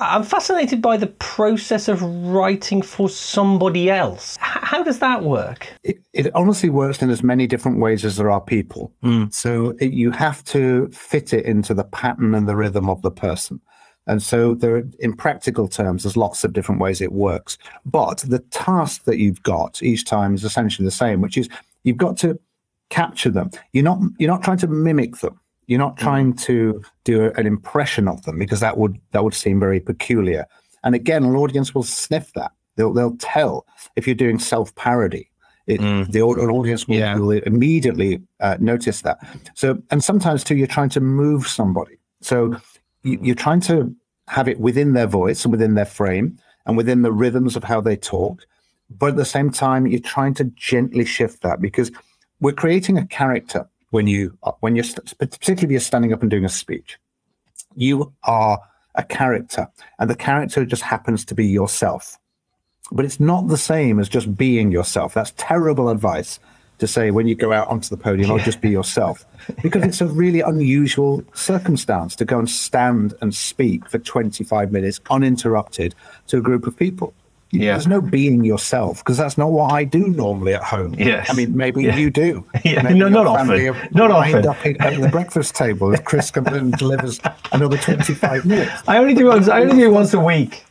I'm 0.00 0.22
fascinated 0.22 0.80
by 0.80 0.96
the 0.96 1.08
process 1.08 1.86
of 1.86 2.02
writing 2.02 2.80
for 2.80 3.10
somebody 3.10 3.90
else. 3.90 4.38
How 4.40 4.82
does 4.82 4.98
that 5.00 5.24
work? 5.24 5.68
It, 5.84 5.98
it, 6.14 6.34
honestly 6.34 6.70
works 6.70 7.02
in 7.02 7.10
as 7.10 7.22
many 7.22 7.46
different 7.46 7.80
ways 7.80 8.02
as 8.04 8.16
there 8.16 8.30
are 8.30 8.40
people. 8.40 8.94
Mm. 9.04 9.32
So 9.32 9.74
it, 9.78 9.92
you 9.92 10.10
have 10.10 10.42
to 10.44 10.88
fit 10.88 11.34
it 11.34 11.44
into 11.44 11.74
the 11.74 11.84
pattern 11.84 12.34
and 12.34 12.48
the 12.48 12.56
rhythm 12.56 12.88
of 12.88 13.02
the 13.02 13.10
person. 13.10 13.60
And 14.10 14.20
so 14.20 14.54
there, 14.54 14.82
in 14.98 15.12
practical 15.14 15.68
terms, 15.68 16.02
there's 16.02 16.16
lots 16.16 16.42
of 16.42 16.52
different 16.52 16.80
ways 16.80 17.00
it 17.00 17.12
works. 17.12 17.56
But 17.86 18.18
the 18.26 18.40
task 18.50 19.04
that 19.04 19.18
you've 19.18 19.40
got 19.44 19.80
each 19.84 20.04
time 20.04 20.34
is 20.34 20.42
essentially 20.42 20.84
the 20.84 20.90
same, 20.90 21.20
which 21.20 21.38
is 21.38 21.48
you've 21.84 21.96
got 21.96 22.16
to 22.18 22.36
capture 22.88 23.30
them. 23.30 23.52
You're 23.72 23.84
not 23.84 24.00
you're 24.18 24.28
not 24.28 24.42
trying 24.42 24.58
to 24.58 24.66
mimic 24.66 25.18
them. 25.18 25.38
You're 25.68 25.78
not 25.78 25.94
mm. 25.94 26.00
trying 26.00 26.32
to 26.38 26.82
do 27.04 27.30
an 27.36 27.46
impression 27.46 28.08
of 28.08 28.20
them 28.24 28.36
because 28.36 28.58
that 28.58 28.78
would 28.78 29.00
that 29.12 29.22
would 29.22 29.32
seem 29.32 29.60
very 29.60 29.78
peculiar. 29.78 30.44
And 30.82 30.96
again, 30.96 31.22
an 31.22 31.36
audience 31.36 31.72
will 31.72 31.84
sniff 31.84 32.32
that. 32.32 32.50
They'll 32.74 32.92
they'll 32.92 33.16
tell 33.18 33.64
if 33.94 34.08
you're 34.08 34.16
doing 34.16 34.40
self 34.40 34.74
parody. 34.74 35.30
mm. 35.68 36.10
The 36.10 36.18
an 36.18 36.50
audience 36.50 36.88
will, 36.88 36.96
yeah. 36.96 37.14
will 37.14 37.30
immediately 37.30 38.20
uh, 38.40 38.56
notice 38.58 39.02
that. 39.02 39.18
So, 39.54 39.80
and 39.92 40.02
sometimes 40.02 40.42
too, 40.42 40.56
you're 40.56 40.66
trying 40.66 40.88
to 40.90 41.00
move 41.00 41.46
somebody. 41.46 41.96
So 42.22 42.56
you, 43.04 43.32
are 43.32 43.36
trying 43.36 43.60
to 43.60 43.94
have 44.30 44.46
it 44.46 44.60
within 44.60 44.92
their 44.92 45.08
voice 45.08 45.44
and 45.44 45.50
within 45.50 45.74
their 45.74 45.84
frame 45.84 46.38
and 46.64 46.76
within 46.76 47.02
the 47.02 47.10
rhythms 47.10 47.56
of 47.56 47.64
how 47.64 47.80
they 47.80 47.96
talk. 47.96 48.46
But 48.88 49.10
at 49.10 49.16
the 49.16 49.24
same 49.24 49.50
time, 49.50 49.88
you're 49.88 49.98
trying 49.98 50.34
to 50.34 50.44
gently 50.44 51.04
shift 51.04 51.42
that 51.42 51.60
because 51.60 51.90
we're 52.40 52.52
creating 52.52 52.96
a 52.96 53.06
character 53.08 53.68
when 53.90 54.06
you 54.06 54.38
when 54.60 54.76
you're 54.76 54.84
particularly 55.18 55.64
if 55.64 55.70
you're 55.72 55.80
standing 55.80 56.12
up 56.12 56.22
and 56.22 56.30
doing 56.30 56.44
a 56.44 56.48
speech. 56.48 56.96
You 57.74 58.12
are 58.22 58.60
a 58.94 59.02
character 59.02 59.66
and 59.98 60.08
the 60.08 60.14
character 60.14 60.64
just 60.64 60.82
happens 60.82 61.24
to 61.24 61.34
be 61.34 61.46
yourself. 61.48 62.16
But 62.92 63.04
it's 63.04 63.18
not 63.18 63.48
the 63.48 63.56
same 63.56 63.98
as 63.98 64.08
just 64.08 64.36
being 64.36 64.70
yourself. 64.70 65.12
That's 65.12 65.34
terrible 65.38 65.88
advice 65.88 66.38
to 66.80 66.86
say 66.86 67.10
when 67.10 67.28
you 67.28 67.34
go 67.34 67.52
out 67.52 67.68
onto 67.68 67.88
the 67.88 67.96
podium, 67.96 68.36
yeah. 68.36 68.44
just 68.44 68.60
be 68.60 68.70
yourself. 68.70 69.24
Because 69.62 69.82
it's 69.82 70.00
a 70.00 70.06
really 70.06 70.42
unusual 70.42 71.24
circumstance 71.34 72.14
to 72.16 72.24
go 72.24 72.38
and 72.38 72.48
stand 72.48 73.14
and 73.20 73.34
speak 73.34 73.88
for 73.88 73.98
25 73.98 74.70
minutes 74.70 75.00
uninterrupted 75.10 75.94
to 76.28 76.38
a 76.38 76.40
group 76.40 76.66
of 76.66 76.76
people. 76.76 77.14
Yeah. 77.50 77.72
There's 77.72 77.88
no 77.88 78.00
being 78.00 78.44
yourself 78.44 78.98
because 78.98 79.16
that's 79.16 79.36
not 79.36 79.50
what 79.50 79.72
I 79.72 79.82
do 79.82 80.06
normally 80.06 80.54
at 80.54 80.62
home. 80.62 80.94
Yes. 80.96 81.28
I 81.28 81.32
mean, 81.32 81.56
maybe 81.56 81.82
yeah. 81.82 81.96
you 81.96 82.10
do. 82.10 82.44
Yeah. 82.64 82.82
Maybe 82.82 82.98
no, 82.98 83.08
not 83.08 83.26
often. 83.26 83.74
Not 83.92 84.10
often. 84.10 84.46
Up 84.46 84.64
at 84.64 85.00
the 85.00 85.08
breakfast 85.08 85.56
table 85.56 85.92
as 85.92 86.00
Chris 86.00 86.30
comes 86.30 86.48
and 86.48 86.72
delivers 86.74 87.18
another 87.50 87.78
25 87.78 88.44
minutes. 88.46 88.82
I 88.86 88.98
only 88.98 89.14
do 89.14 89.26
once. 89.26 89.48
I 89.48 89.62
only 89.62 89.78
do 89.78 89.90
once 89.90 90.14
a 90.14 90.20
week. 90.20 90.64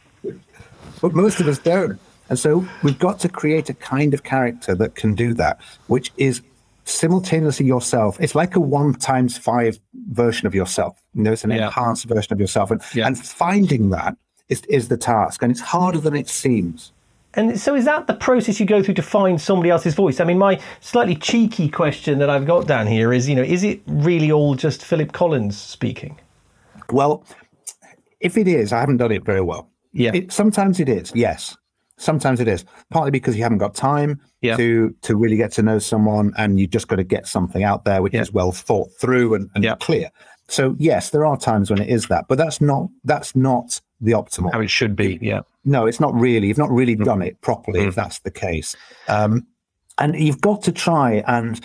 But 1.01 1.13
most 1.13 1.41
of 1.41 1.47
us 1.47 1.57
don't. 1.57 1.99
And 2.29 2.37
so 2.37 2.67
we've 2.83 2.99
got 2.99 3.19
to 3.19 3.29
create 3.29 3.69
a 3.69 3.73
kind 3.73 4.13
of 4.13 4.23
character 4.23 4.75
that 4.75 4.95
can 4.95 5.15
do 5.15 5.33
that, 5.35 5.59
which 5.87 6.11
is 6.17 6.41
simultaneously 6.85 7.65
yourself. 7.65 8.17
It's 8.19 8.35
like 8.35 8.55
a 8.55 8.59
one 8.59 8.93
times 8.93 9.37
five 9.37 9.79
version 10.11 10.47
of 10.47 10.55
yourself. 10.55 11.01
You 11.13 11.23
know, 11.23 11.31
it's 11.33 11.43
an 11.43 11.51
yeah. 11.51 11.67
enhanced 11.67 12.05
version 12.05 12.33
of 12.33 12.39
yourself. 12.39 12.71
And, 12.71 12.81
yeah. 12.93 13.07
and 13.07 13.17
finding 13.17 13.89
that 13.89 14.15
is, 14.47 14.61
is 14.69 14.87
the 14.87 14.97
task. 14.97 15.41
And 15.41 15.51
it's 15.51 15.61
harder 15.61 15.99
than 15.99 16.15
it 16.15 16.29
seems. 16.29 16.91
And 17.35 17.59
so, 17.59 17.75
is 17.75 17.85
that 17.85 18.07
the 18.07 18.15
process 18.15 18.59
you 18.59 18.65
go 18.65 18.81
through 18.81 18.95
to 18.95 19.03
find 19.03 19.39
somebody 19.39 19.69
else's 19.69 19.93
voice? 19.93 20.19
I 20.19 20.23
mean, 20.23 20.39
my 20.39 20.59
slightly 20.79 21.15
cheeky 21.15 21.69
question 21.69 22.17
that 22.19 22.29
I've 22.29 22.47
got 22.47 22.65
down 22.65 22.87
here 22.87 23.13
is, 23.13 23.29
you 23.29 23.35
know, 23.35 23.43
is 23.43 23.63
it 23.63 23.81
really 23.85 24.31
all 24.31 24.55
just 24.55 24.83
Philip 24.83 25.11
Collins 25.11 25.55
speaking? 25.55 26.19
Well, 26.91 27.23
if 28.19 28.35
it 28.35 28.47
is, 28.47 28.73
I 28.73 28.79
haven't 28.79 28.97
done 28.97 29.11
it 29.11 29.23
very 29.23 29.41
well. 29.41 29.69
Yeah. 29.93 30.11
It, 30.13 30.31
sometimes 30.31 30.79
it 30.79 30.89
is, 30.89 31.11
yes. 31.13 31.55
Sometimes 31.99 32.39
it 32.39 32.47
is 32.47 32.65
partly 32.91 33.11
because 33.11 33.35
you 33.35 33.43
haven't 33.43 33.57
got 33.57 33.75
time 33.75 34.19
yeah. 34.41 34.55
to 34.55 34.95
to 35.01 35.15
really 35.15 35.37
get 35.37 35.51
to 35.53 35.61
know 35.61 35.79
someone, 35.79 36.33
and 36.37 36.59
you 36.59 36.65
just 36.65 36.87
got 36.87 36.95
to 36.95 37.03
get 37.03 37.27
something 37.27 37.63
out 37.63 37.85
there 37.85 38.01
which 38.01 38.13
yeah. 38.13 38.21
is 38.21 38.31
well 38.31 38.51
thought 38.51 38.89
through 38.99 39.35
and, 39.35 39.49
and 39.53 39.63
yeah. 39.63 39.75
clear. 39.75 40.09
So 40.47 40.75
yes, 40.79 41.11
there 41.11 41.25
are 41.25 41.37
times 41.37 41.69
when 41.69 41.81
it 41.81 41.89
is 41.89 42.07
that, 42.07 42.25
but 42.27 42.37
that's 42.37 42.61
not 42.61 42.89
that's 43.03 43.35
not 43.35 43.79
the 44.01 44.13
optimal. 44.13 44.51
How 44.51 44.61
it 44.61 44.69
should 44.69 44.95
be, 44.95 45.19
yeah. 45.21 45.41
No, 45.65 45.85
it's 45.85 45.99
not 45.99 46.13
really. 46.15 46.47
You've 46.47 46.57
not 46.57 46.71
really 46.71 46.95
mm. 46.95 47.03
done 47.03 47.21
it 47.21 47.39
properly, 47.41 47.81
mm. 47.81 47.89
if 47.89 47.95
that's 47.95 48.19
the 48.19 48.31
case. 48.31 48.75
Um, 49.07 49.45
and 49.97 50.15
you've 50.15 50.41
got 50.41 50.63
to 50.63 50.71
try 50.71 51.23
and 51.27 51.59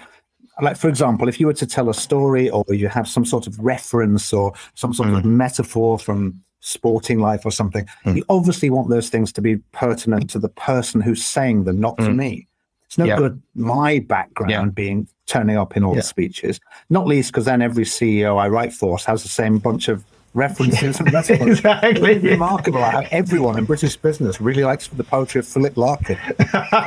like 0.60 0.76
for 0.76 0.88
example 0.88 1.28
if 1.28 1.40
you 1.40 1.46
were 1.46 1.54
to 1.54 1.66
tell 1.66 1.88
a 1.88 1.94
story 1.94 2.50
or 2.50 2.64
you 2.68 2.88
have 2.88 3.08
some 3.08 3.24
sort 3.24 3.46
of 3.46 3.58
reference 3.58 4.32
or 4.32 4.52
some 4.74 4.92
sort 4.92 5.08
mm. 5.08 5.18
of 5.18 5.24
metaphor 5.24 5.98
from 5.98 6.40
sporting 6.64 7.20
life 7.20 7.44
or 7.44 7.50
something. 7.50 7.86
Mm. 8.04 8.16
You 8.16 8.24
obviously 8.30 8.70
want 8.70 8.88
those 8.88 9.10
things 9.10 9.32
to 9.34 9.42
be 9.42 9.56
pertinent 9.72 10.30
to 10.30 10.38
the 10.38 10.48
person 10.48 11.00
who's 11.02 11.24
saying 11.24 11.64
them, 11.64 11.78
not 11.78 11.98
to 11.98 12.06
hmm. 12.10 12.16
me. 12.16 12.48
It's 12.86 12.96
no 12.96 13.16
good 13.16 13.42
my 13.54 13.98
background 13.98 14.50
yeah. 14.50 14.64
being 14.66 15.08
turning 15.26 15.56
up 15.56 15.76
in 15.76 15.84
all 15.84 15.94
yeah. 15.94 16.00
the 16.00 16.06
speeches, 16.06 16.60
not 16.90 17.06
least 17.06 17.32
because 17.32 17.44
then 17.44 17.60
every 17.60 17.84
CEO 17.84 18.38
I 18.38 18.48
write 18.48 18.72
for 18.72 18.96
has 18.98 19.22
the 19.22 19.28
same 19.28 19.58
bunch 19.58 19.88
of 19.88 20.04
references 20.34 20.98
and 20.98 21.08
that's 21.08 21.30
exactly 21.30 22.18
remarkable 22.18 22.82
how 22.82 23.02
everyone 23.10 23.56
in 23.56 23.64
British 23.64 23.96
business 23.96 24.40
really 24.40 24.64
likes 24.64 24.88
the 24.88 25.04
poetry 25.04 25.38
of 25.38 25.46
Philip 25.46 25.76
Larkin. 25.76 26.18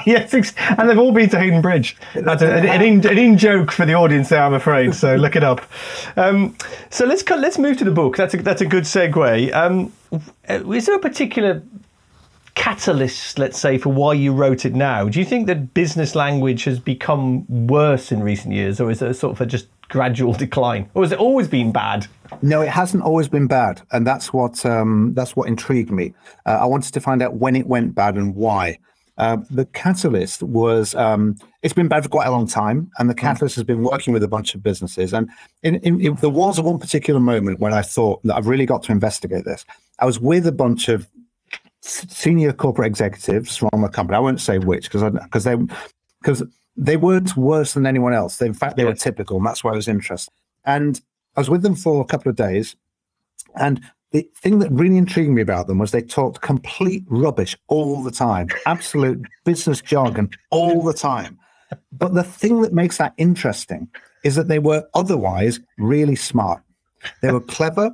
yes, 0.06 0.34
and 0.78 0.90
they've 0.90 0.98
all 0.98 1.14
been 1.14 1.30
to 1.30 1.40
Hayden 1.40 1.62
Bridge. 1.62 1.98
That's 2.14 2.42
a, 2.42 2.54
an, 2.54 2.82
in, 2.82 3.06
an 3.08 3.18
in 3.18 3.38
joke 3.38 3.72
for 3.72 3.86
the 3.86 3.94
audience 3.94 4.30
there, 4.30 4.44
I'm 4.44 4.54
afraid. 4.54 4.94
So 4.94 5.16
look 5.16 5.36
it 5.36 5.44
up. 5.44 5.62
Um, 6.16 6.56
so 6.90 7.06
let's 7.06 7.28
let's 7.30 7.58
move 7.58 7.78
to 7.78 7.86
the 7.86 7.92
book. 7.92 8.18
That's 8.18 8.34
a 8.34 8.38
that's 8.38 8.62
a 8.62 8.66
good 8.66 8.84
segue. 8.84 9.54
Um, 9.54 9.94
is 10.48 10.86
there 10.86 10.96
a 10.96 11.00
particular 11.00 11.64
catalyst, 12.56 13.38
let's 13.38 13.60
say, 13.60 13.78
for 13.78 13.90
why 13.90 14.14
you 14.14 14.34
wrote 14.34 14.66
it 14.66 14.74
now? 14.74 15.08
Do 15.08 15.20
you 15.20 15.26
think 15.26 15.48
that 15.48 15.74
business 15.74 16.16
language 16.16 16.64
has 16.64 16.80
become 16.80 17.46
worse 17.68 18.12
in 18.12 18.24
recent 18.24 18.54
years, 18.54 18.82
or 18.82 18.90
is 18.90 19.02
it 19.02 19.14
sort 19.14 19.34
of 19.34 19.42
a 19.42 19.46
just 19.46 19.68
gradual 19.90 20.34
decline, 20.46 20.90
or 20.94 21.04
has 21.04 21.12
it 21.12 21.20
always 21.20 21.48
been 21.48 21.72
bad? 21.72 22.08
No, 22.42 22.62
it 22.62 22.70
hasn't 22.70 23.04
always 23.04 23.28
been 23.28 23.48
bad, 23.48 23.82
and 23.92 24.06
that's 24.06 24.34
what 24.34 24.66
um, 24.66 25.14
that's 25.14 25.36
what 25.36 25.48
intrigued 25.48 25.92
me. 25.92 26.14
Uh, 26.46 26.60
I 26.62 26.66
wanted 26.66 26.94
to 26.94 27.02
find 27.02 27.22
out 27.22 27.36
when 27.36 27.56
it 27.56 27.68
went 27.68 27.96
bad 27.96 28.16
and 28.16 28.36
why. 28.36 28.80
Uh, 29.18 29.38
the 29.50 29.66
catalyst 29.66 30.44
was 30.44 30.94
um, 30.94 31.36
it's 31.64 31.74
been 31.74 31.88
bad 31.88 32.04
for 32.04 32.10
quite 32.10 32.28
a 32.28 32.32
long 32.32 32.48
time, 32.48 32.92
and 33.00 33.10
the 33.10 33.16
mm. 33.16 33.20
catalyst 33.20 33.56
has 33.56 33.64
been 33.64 33.82
working 33.84 34.14
with 34.14 34.24
a 34.24 34.28
bunch 34.28 34.54
of 34.54 34.62
businesses. 34.62 35.12
And 35.12 35.30
in, 35.64 35.76
in, 35.78 36.00
in, 36.00 36.16
there 36.16 36.30
was 36.30 36.62
one 36.62 36.78
particular 36.78 37.20
moment 37.20 37.60
when 37.60 37.74
I 37.74 37.82
thought 37.82 38.22
that 38.24 38.36
I've 38.36 38.48
really 38.48 38.68
got 38.68 38.84
to 38.84 38.92
investigate 38.92 39.44
this. 39.44 39.66
I 40.00 40.06
was 40.06 40.20
with 40.20 40.46
a 40.46 40.52
bunch 40.52 40.88
of 40.88 41.08
senior 41.82 42.54
corporate 42.54 42.88
executives 42.88 43.58
from 43.58 43.84
a 43.84 43.90
company. 43.90 44.18
I 44.18 44.20
won't 44.20 44.42
say 44.42 44.60
which 44.60 44.92
because 44.92 45.12
because 45.24 45.44
they 45.44 45.56
because 46.22 46.44
they 46.76 46.98
weren't 46.98 47.36
worse 47.36 47.74
than 47.74 47.88
anyone 47.88 48.14
else. 48.14 48.38
They, 48.38 48.46
in 48.46 48.54
fact, 48.54 48.78
they 48.78 48.84
yes. 48.84 48.92
were 48.92 48.96
typical, 48.96 49.38
and 49.38 49.46
that's 49.46 49.64
why 49.64 49.72
I 49.72 49.76
was 49.76 49.88
interested. 49.88 50.32
And 50.64 51.02
I 51.38 51.42
was 51.42 51.50
with 51.50 51.62
them 51.62 51.76
for 51.76 52.02
a 52.02 52.06
couple 52.06 52.30
of 52.30 52.36
days, 52.36 52.76
and 53.56 53.80
the 54.12 54.30
thing 54.36 54.60
that 54.60 54.72
really 54.72 54.98
intrigued 54.98 55.32
me 55.32 55.42
about 55.42 55.68
them 55.68 55.78
was 55.78 55.92
they 55.92 56.02
talked 56.02 56.42
complete 56.42 57.04
rubbish 57.08 57.56
all 57.68 58.04
the 58.04 58.12
time, 58.12 58.48
absolute 58.66 59.26
business 59.46 59.82
jargon 59.82 60.30
all 60.50 60.82
the 60.82 60.94
time. 60.94 61.38
But 61.92 62.14
the 62.14 62.24
thing 62.24 62.62
that 62.62 62.74
makes 62.74 62.98
that 62.98 63.14
interesting 63.18 63.90
is 64.24 64.36
that 64.36 64.48
they 64.48 64.60
were 64.60 64.88
otherwise 64.94 65.60
really 65.78 66.16
smart. 66.16 66.62
They 67.22 67.32
were 67.32 67.42
clever. 67.42 67.92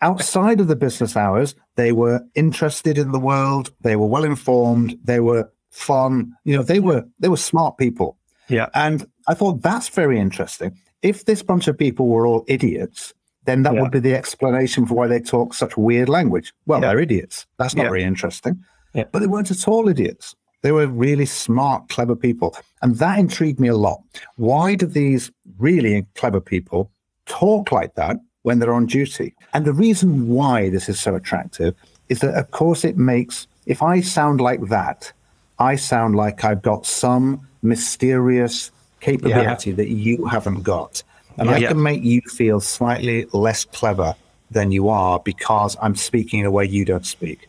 Outside 0.00 0.60
of 0.60 0.68
the 0.68 0.76
business 0.76 1.16
hours, 1.16 1.54
they 1.74 1.92
were 1.92 2.20
interested 2.34 2.98
in 2.98 3.12
the 3.12 3.18
world. 3.18 3.72
They 3.80 3.96
were 3.96 4.06
well 4.06 4.24
informed. 4.24 4.98
They 5.04 5.20
were 5.20 5.50
fun. 5.70 6.32
You 6.44 6.56
know, 6.56 6.62
they 6.62 6.80
were 6.80 7.04
they 7.18 7.28
were 7.28 7.36
smart 7.36 7.78
people. 7.78 8.16
Yeah. 8.48 8.68
And 8.74 9.06
I 9.26 9.34
thought 9.34 9.62
that's 9.62 9.88
very 9.88 10.20
interesting. 10.20 10.78
If 11.02 11.24
this 11.24 11.42
bunch 11.42 11.68
of 11.68 11.78
people 11.78 12.08
were 12.08 12.26
all 12.26 12.44
idiots, 12.48 13.14
then 13.44 13.62
that 13.62 13.74
yeah. 13.74 13.82
would 13.82 13.92
be 13.92 14.00
the 14.00 14.14
explanation 14.14 14.86
for 14.86 14.94
why 14.94 15.06
they 15.06 15.20
talk 15.20 15.54
such 15.54 15.76
weird 15.76 16.08
language. 16.08 16.52
Well, 16.66 16.80
yeah. 16.80 16.88
they're 16.88 17.00
idiots. 17.00 17.46
That's 17.58 17.74
not 17.74 17.84
yeah. 17.84 17.90
very 17.90 18.02
interesting. 18.02 18.64
But 18.94 19.18
they 19.18 19.26
weren't 19.26 19.50
at 19.50 19.68
all 19.68 19.88
idiots. 19.88 20.34
They 20.62 20.72
were 20.72 20.86
really 20.86 21.26
smart, 21.26 21.90
clever 21.90 22.16
people. 22.16 22.56
And 22.80 22.96
that 22.96 23.18
intrigued 23.18 23.60
me 23.60 23.68
a 23.68 23.76
lot. 23.76 24.00
Why 24.36 24.74
do 24.74 24.86
these 24.86 25.30
really 25.58 26.06
clever 26.14 26.40
people 26.40 26.90
talk 27.26 27.72
like 27.72 27.94
that 27.96 28.16
when 28.46 28.60
they're 28.60 28.72
on 28.72 28.86
duty. 28.86 29.34
And 29.54 29.64
the 29.64 29.72
reason 29.72 30.28
why 30.28 30.70
this 30.70 30.88
is 30.88 31.00
so 31.00 31.16
attractive 31.16 31.74
is 32.08 32.20
that, 32.20 32.34
of 32.34 32.52
course, 32.52 32.84
it 32.84 32.96
makes, 32.96 33.48
if 33.66 33.82
I 33.82 34.00
sound 34.00 34.40
like 34.40 34.68
that, 34.68 35.12
I 35.58 35.74
sound 35.74 36.14
like 36.14 36.44
I've 36.44 36.62
got 36.62 36.86
some 36.86 37.46
mysterious 37.62 38.70
capability 39.00 39.70
yeah. 39.70 39.76
that 39.76 39.88
you 39.88 40.26
haven't 40.26 40.62
got. 40.62 41.02
And 41.38 41.48
yeah, 41.50 41.56
I 41.56 41.60
can 41.66 41.82
make 41.82 42.02
you 42.02 42.20
feel 42.22 42.60
slightly 42.60 43.26
less 43.32 43.64
clever 43.64 44.14
than 44.50 44.72
you 44.72 44.88
are 44.88 45.20
because 45.20 45.76
I'm 45.82 45.94
speaking 45.94 46.40
in 46.40 46.46
a 46.46 46.50
way 46.50 46.64
you 46.64 46.84
don't 46.84 47.04
speak. 47.04 47.48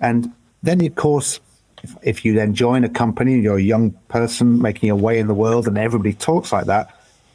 And 0.00 0.32
then, 0.62 0.84
of 0.84 0.94
course, 0.94 1.40
if, 1.82 1.94
if 2.02 2.24
you 2.24 2.32
then 2.32 2.54
join 2.54 2.84
a 2.84 2.88
company, 2.88 3.38
you're 3.38 3.58
a 3.58 3.62
young 3.62 3.92
person 4.08 4.60
making 4.60 4.88
your 4.88 4.96
way 4.96 5.18
in 5.18 5.28
the 5.28 5.34
world, 5.34 5.68
and 5.68 5.78
everybody 5.78 6.14
talks 6.14 6.52
like 6.52 6.66
that, 6.66 6.94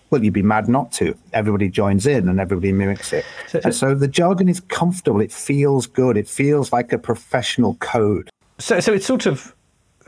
well, 0.10 0.24
you'd 0.24 0.34
be 0.34 0.44
mad 0.44 0.70
not 0.70 0.92
to. 0.94 1.18
Everybody 1.34 1.70
joins 1.70 2.06
in 2.06 2.30
and 2.30 2.40
everybody 2.40 2.72
mimics 2.72 3.14
it. 3.14 3.26
So, 3.48 3.62
and 3.64 3.74
so 3.74 3.96
the 3.96 4.08
jargon 4.08 4.48
is 4.48 4.60
comfortable. 4.60 5.20
It 5.22 5.32
feels 5.32 5.88
good. 5.88 6.18
It 6.18 6.28
feels 6.28 6.72
like 6.72 6.94
a 6.94 7.00
professional 7.00 7.74
code. 7.76 8.30
So, 8.60 8.80
so 8.80 8.94
it's 8.94 9.08
sort 9.08 9.26
of 9.26 9.56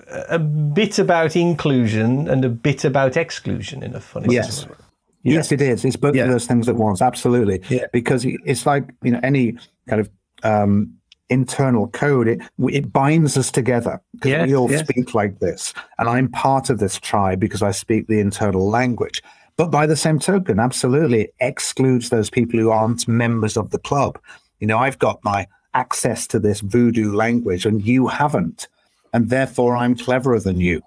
a 0.07 0.39
bit 0.39 0.99
about 0.99 1.35
inclusion 1.35 2.27
and 2.27 2.45
a 2.45 2.49
bit 2.49 2.85
about 2.85 3.17
exclusion 3.17 3.83
in 3.83 3.95
a 3.95 3.99
funny 3.99 4.33
yes. 4.33 4.67
Way. 4.67 4.75
Yes, 5.23 5.51
it 5.51 5.61
is. 5.61 5.83
It's 5.83 5.95
both 5.95 6.15
yeah. 6.15 6.25
of 6.25 6.31
those 6.31 6.45
things 6.45 6.69
at 6.69 6.75
once. 6.75 7.01
Absolutely. 7.01 7.61
Yeah. 7.69 7.87
Because 7.91 8.25
it's 8.25 8.65
like 8.65 8.89
you 9.01 9.11
know 9.11 9.19
any 9.23 9.57
kind 9.87 9.99
of 9.99 10.09
um, 10.43 10.93
internal 11.29 11.87
code. 11.87 12.27
It 12.27 12.41
it 12.59 12.93
binds 12.93 13.37
us 13.37 13.51
together 13.51 14.01
because 14.13 14.29
yes, 14.29 14.47
we 14.47 14.55
all 14.55 14.69
yes. 14.69 14.87
speak 14.87 15.15
like 15.15 15.39
this, 15.39 15.73
and 15.97 16.07
I'm 16.07 16.29
part 16.29 16.69
of 16.69 16.79
this 16.79 16.99
tribe 16.99 17.39
because 17.39 17.63
I 17.63 17.71
speak 17.71 18.07
the 18.07 18.19
internal 18.19 18.69
language. 18.69 19.23
But 19.57 19.71
by 19.71 19.87
the 19.87 19.95
same 19.95 20.19
token, 20.19 20.59
absolutely 20.59 21.21
it 21.21 21.35
excludes 21.39 22.09
those 22.09 22.29
people 22.29 22.59
who 22.59 22.69
aren't 22.69 23.07
members 23.07 23.57
of 23.57 23.71
the 23.71 23.79
club. 23.79 24.19
You 24.59 24.67
know, 24.67 24.77
I've 24.77 24.99
got 24.99 25.23
my 25.23 25.47
access 25.73 26.27
to 26.27 26.39
this 26.39 26.61
voodoo 26.61 27.13
language 27.13 27.65
and 27.65 27.85
you 27.85 28.07
haven't. 28.07 28.67
And 29.15 29.29
therefore 29.29 29.77
I'm 29.77 29.95
cleverer 29.95 30.41
than 30.41 30.59
you. 30.59 30.81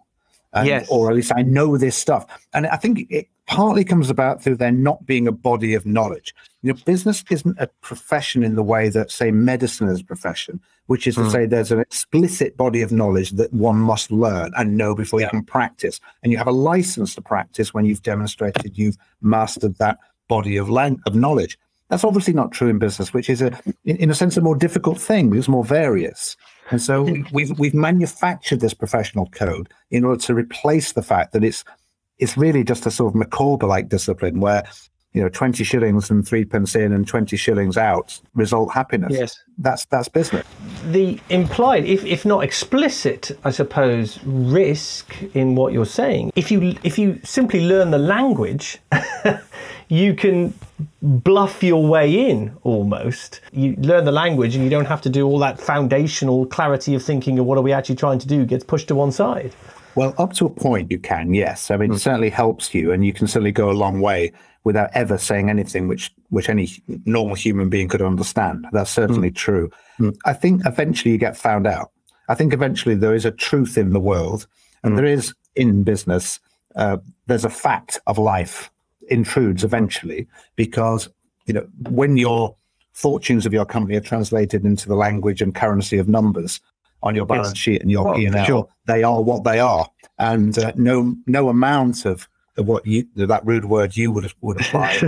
And, 0.52 0.66
yes. 0.66 0.86
Or 0.90 1.08
at 1.08 1.16
least 1.16 1.32
I 1.34 1.40
know 1.40 1.78
this 1.78 1.96
stuff. 1.96 2.26
And 2.52 2.66
I 2.66 2.76
think 2.76 3.06
it 3.08 3.26
partly 3.46 3.84
comes 3.84 4.10
about 4.10 4.42
through 4.42 4.56
there 4.56 4.70
not 4.70 5.06
being 5.06 5.26
a 5.26 5.32
body 5.32 5.72
of 5.72 5.86
knowledge. 5.86 6.34
You 6.60 6.72
know, 6.72 6.78
business 6.84 7.24
isn't 7.30 7.56
a 7.58 7.68
profession 7.80 8.42
in 8.42 8.54
the 8.54 8.62
way 8.62 8.90
that, 8.90 9.10
say, 9.10 9.30
medicine 9.30 9.88
is 9.88 10.02
a 10.02 10.04
profession, 10.04 10.60
which 10.88 11.06
is 11.06 11.14
to 11.14 11.22
mm. 11.22 11.32
say 11.32 11.46
there's 11.46 11.72
an 11.72 11.80
explicit 11.80 12.54
body 12.54 12.82
of 12.82 12.92
knowledge 12.92 13.30
that 13.32 13.50
one 13.54 13.76
must 13.76 14.10
learn 14.10 14.52
and 14.58 14.76
know 14.76 14.94
before 14.94 15.20
yeah. 15.20 15.26
you 15.26 15.30
can 15.30 15.44
practice. 15.44 15.98
And 16.22 16.30
you 16.30 16.36
have 16.36 16.46
a 16.46 16.52
license 16.52 17.14
to 17.14 17.22
practice 17.22 17.72
when 17.72 17.86
you've 17.86 18.02
demonstrated 18.02 18.76
you've 18.76 18.98
mastered 19.22 19.76
that 19.78 19.98
body 20.28 20.58
of 20.58 20.68
lang- 20.68 21.00
of 21.06 21.14
knowledge. 21.14 21.58
That's 21.88 22.04
obviously 22.04 22.34
not 22.34 22.52
true 22.52 22.68
in 22.68 22.78
business, 22.78 23.14
which 23.14 23.30
is 23.30 23.40
a, 23.40 23.58
in, 23.84 24.10
a 24.10 24.14
sense, 24.14 24.36
a 24.36 24.40
more 24.40 24.56
difficult 24.56 25.00
thing 25.00 25.30
because 25.30 25.48
more 25.48 25.64
various. 25.64 26.36
And 26.70 26.82
so 26.82 27.08
we've 27.32 27.58
we've 27.58 27.74
manufactured 27.74 28.60
this 28.60 28.74
professional 28.74 29.26
code 29.30 29.70
in 29.90 30.04
order 30.04 30.20
to 30.24 30.34
replace 30.34 30.92
the 30.92 31.02
fact 31.02 31.32
that 31.32 31.42
it's 31.42 31.64
it's 32.18 32.36
really 32.36 32.62
just 32.62 32.84
a 32.84 32.90
sort 32.90 33.14
of 33.14 33.18
Micawber-like 33.18 33.88
discipline 33.88 34.40
where 34.40 34.64
you 35.14 35.22
know, 35.22 35.28
20 35.28 35.64
shillings 35.64 36.10
and 36.10 36.26
three 36.26 36.44
pence 36.44 36.76
in 36.76 36.92
and 36.92 37.06
20 37.06 37.36
shillings 37.36 37.76
out 37.76 38.20
result 38.34 38.72
happiness. 38.72 39.12
Yes. 39.12 39.38
That's 39.56 39.86
that's 39.86 40.08
business. 40.08 40.46
The 40.90 41.18
implied, 41.30 41.86
if, 41.86 42.04
if 42.04 42.24
not 42.24 42.44
explicit, 42.44 43.32
I 43.44 43.50
suppose, 43.50 44.20
risk 44.24 45.16
in 45.34 45.54
what 45.54 45.72
you're 45.72 45.86
saying, 45.86 46.32
if 46.36 46.50
you 46.50 46.76
if 46.84 46.98
you 46.98 47.20
simply 47.24 47.66
learn 47.66 47.90
the 47.90 47.98
language, 47.98 48.78
you 49.88 50.14
can 50.14 50.54
bluff 51.02 51.62
your 51.62 51.86
way 51.86 52.30
in 52.30 52.56
almost. 52.62 53.40
You 53.52 53.74
learn 53.78 54.04
the 54.04 54.12
language 54.12 54.54
and 54.54 54.64
you 54.64 54.70
don't 54.70 54.86
have 54.86 55.00
to 55.02 55.10
do 55.10 55.26
all 55.26 55.38
that 55.38 55.60
foundational 55.60 56.46
clarity 56.46 56.94
of 56.94 57.02
thinking 57.02 57.38
of 57.38 57.46
what 57.46 57.58
are 57.58 57.62
we 57.62 57.72
actually 57.72 57.96
trying 57.96 58.18
to 58.18 58.26
do 58.26 58.44
gets 58.44 58.64
pushed 58.64 58.88
to 58.88 58.94
one 58.94 59.12
side. 59.12 59.54
Well, 59.94 60.14
up 60.18 60.32
to 60.34 60.46
a 60.46 60.50
point, 60.50 60.90
you 60.90 60.98
can, 60.98 61.34
yes. 61.34 61.70
I 61.70 61.76
mean, 61.76 61.90
mm. 61.90 61.96
it 61.96 61.98
certainly 61.98 62.30
helps 62.30 62.72
you, 62.72 62.92
and 62.92 63.04
you 63.04 63.12
can 63.12 63.26
certainly 63.26 63.50
go 63.50 63.70
a 63.70 63.72
long 63.72 64.00
way 64.00 64.32
without 64.62 64.90
ever 64.94 65.18
saying 65.18 65.50
anything 65.50 65.88
which 65.88 66.12
which 66.28 66.48
any 66.48 66.68
normal 67.04 67.34
human 67.34 67.68
being 67.68 67.88
could 67.88 68.02
understand. 68.02 68.66
That's 68.70 68.90
certainly 68.90 69.30
mm. 69.30 69.34
true. 69.34 69.70
Mm. 69.98 70.16
I 70.24 70.34
think 70.34 70.62
eventually 70.66 71.12
you 71.12 71.18
get 71.18 71.36
found 71.36 71.66
out. 71.66 71.90
I 72.28 72.34
think 72.34 72.52
eventually 72.52 72.94
there 72.94 73.14
is 73.14 73.24
a 73.24 73.32
truth 73.32 73.76
in 73.78 73.92
the 73.92 73.98
world, 73.98 74.46
and 74.84 74.92
mm. 74.92 74.96
there 74.96 75.06
is 75.06 75.34
in 75.56 75.82
business. 75.82 76.38
Uh, 76.76 76.98
there's 77.26 77.46
a 77.46 77.50
fact 77.50 77.98
of 78.06 78.18
life 78.18 78.70
intrudes 79.10 79.64
eventually 79.64 80.26
because 80.56 81.08
you 81.46 81.54
know 81.54 81.66
when 81.88 82.16
your 82.16 82.54
fortunes 82.92 83.46
of 83.46 83.52
your 83.52 83.64
company 83.64 83.96
are 83.96 84.00
translated 84.00 84.64
into 84.64 84.88
the 84.88 84.96
language 84.96 85.40
and 85.40 85.54
currency 85.54 85.98
of 85.98 86.08
numbers 86.08 86.60
on 87.02 87.14
your 87.14 87.26
balance 87.26 87.56
sheet 87.56 87.80
and 87.80 87.90
your 87.90 88.04
well, 88.04 88.14
P&L. 88.16 88.44
Sure. 88.44 88.68
They 88.86 89.04
are 89.04 89.22
what 89.22 89.44
they 89.44 89.60
are, 89.60 89.88
and 90.18 90.58
uh, 90.58 90.72
no 90.74 91.14
no 91.26 91.48
amount 91.48 92.04
of, 92.04 92.28
what 92.56 92.84
you 92.84 93.06
that 93.14 93.46
rude 93.46 93.66
word 93.66 93.96
you 93.96 94.10
would 94.10 94.32
would 94.40 94.60
apply 94.60 94.98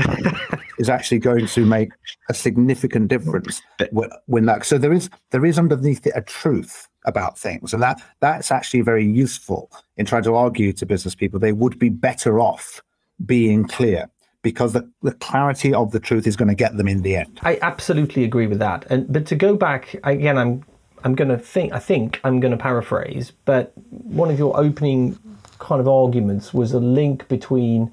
is 0.78 0.88
actually 0.88 1.18
going 1.18 1.48
to 1.48 1.66
make 1.66 1.90
a 2.28 2.34
significant 2.34 3.08
difference 3.08 3.60
when, 3.90 4.08
when 4.26 4.46
that. 4.46 4.64
So 4.64 4.78
there 4.78 4.92
is 4.92 5.10
there 5.30 5.44
is 5.44 5.58
underneath 5.58 6.06
it 6.06 6.12
a 6.14 6.22
truth 6.22 6.88
about 7.06 7.36
things, 7.36 7.74
and 7.74 7.82
that 7.82 8.00
that's 8.20 8.52
actually 8.52 8.82
very 8.82 9.04
useful 9.04 9.68
in 9.96 10.06
trying 10.06 10.22
to 10.22 10.36
argue 10.36 10.72
to 10.74 10.86
business 10.86 11.16
people. 11.16 11.40
They 11.40 11.50
would 11.50 11.76
be 11.76 11.88
better 11.88 12.38
off 12.38 12.80
being 13.24 13.66
clear 13.66 14.08
because 14.42 14.72
the, 14.72 14.90
the 15.02 15.12
clarity 15.12 15.74
of 15.74 15.92
the 15.92 16.00
truth 16.00 16.26
is 16.26 16.36
going 16.36 16.48
to 16.48 16.54
get 16.54 16.76
them 16.76 16.88
in 16.88 17.02
the 17.02 17.16
end. 17.16 17.40
I 17.42 17.58
absolutely 17.60 18.24
agree 18.24 18.46
with 18.46 18.58
that. 18.58 18.86
And 18.90 19.12
but 19.12 19.26
to 19.26 19.36
go 19.36 19.54
back 19.56 19.94
again, 20.04 20.38
I'm 20.38 20.64
I'm 21.04 21.14
going 21.14 21.28
to 21.28 21.38
think, 21.38 21.72
I 21.72 21.78
think 21.78 22.20
I'm 22.24 22.40
going 22.40 22.52
to 22.52 22.58
paraphrase, 22.58 23.32
but 23.44 23.72
one 23.88 24.30
of 24.30 24.38
your 24.38 24.58
opening 24.58 25.18
kind 25.58 25.80
of 25.80 25.88
arguments 25.88 26.52
was 26.52 26.72
a 26.72 26.80
link 26.80 27.26
between 27.28 27.90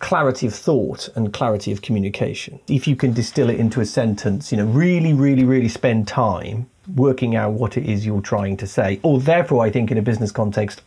clarity 0.00 0.46
of 0.46 0.54
thought 0.54 1.08
and 1.14 1.32
clarity 1.32 1.72
of 1.72 1.82
communication. 1.82 2.60
If 2.68 2.86
you 2.86 2.96
can 2.96 3.12
distill 3.12 3.48
it 3.50 3.58
into 3.58 3.80
a 3.80 3.86
sentence, 3.86 4.52
you 4.52 4.58
know, 4.58 4.66
really, 4.66 5.12
really, 5.12 5.44
really 5.44 5.68
spend 5.68 6.06
time 6.08 6.68
working 6.94 7.36
out 7.36 7.52
what 7.52 7.76
it 7.76 7.84
is 7.84 8.04
you're 8.04 8.20
trying 8.20 8.56
to 8.58 8.66
say, 8.66 9.00
or 9.02 9.20
therefore, 9.20 9.64
I 9.64 9.70
think 9.70 9.90
in 9.90 9.98
a 9.98 10.02
business 10.02 10.32
context, 10.32 10.82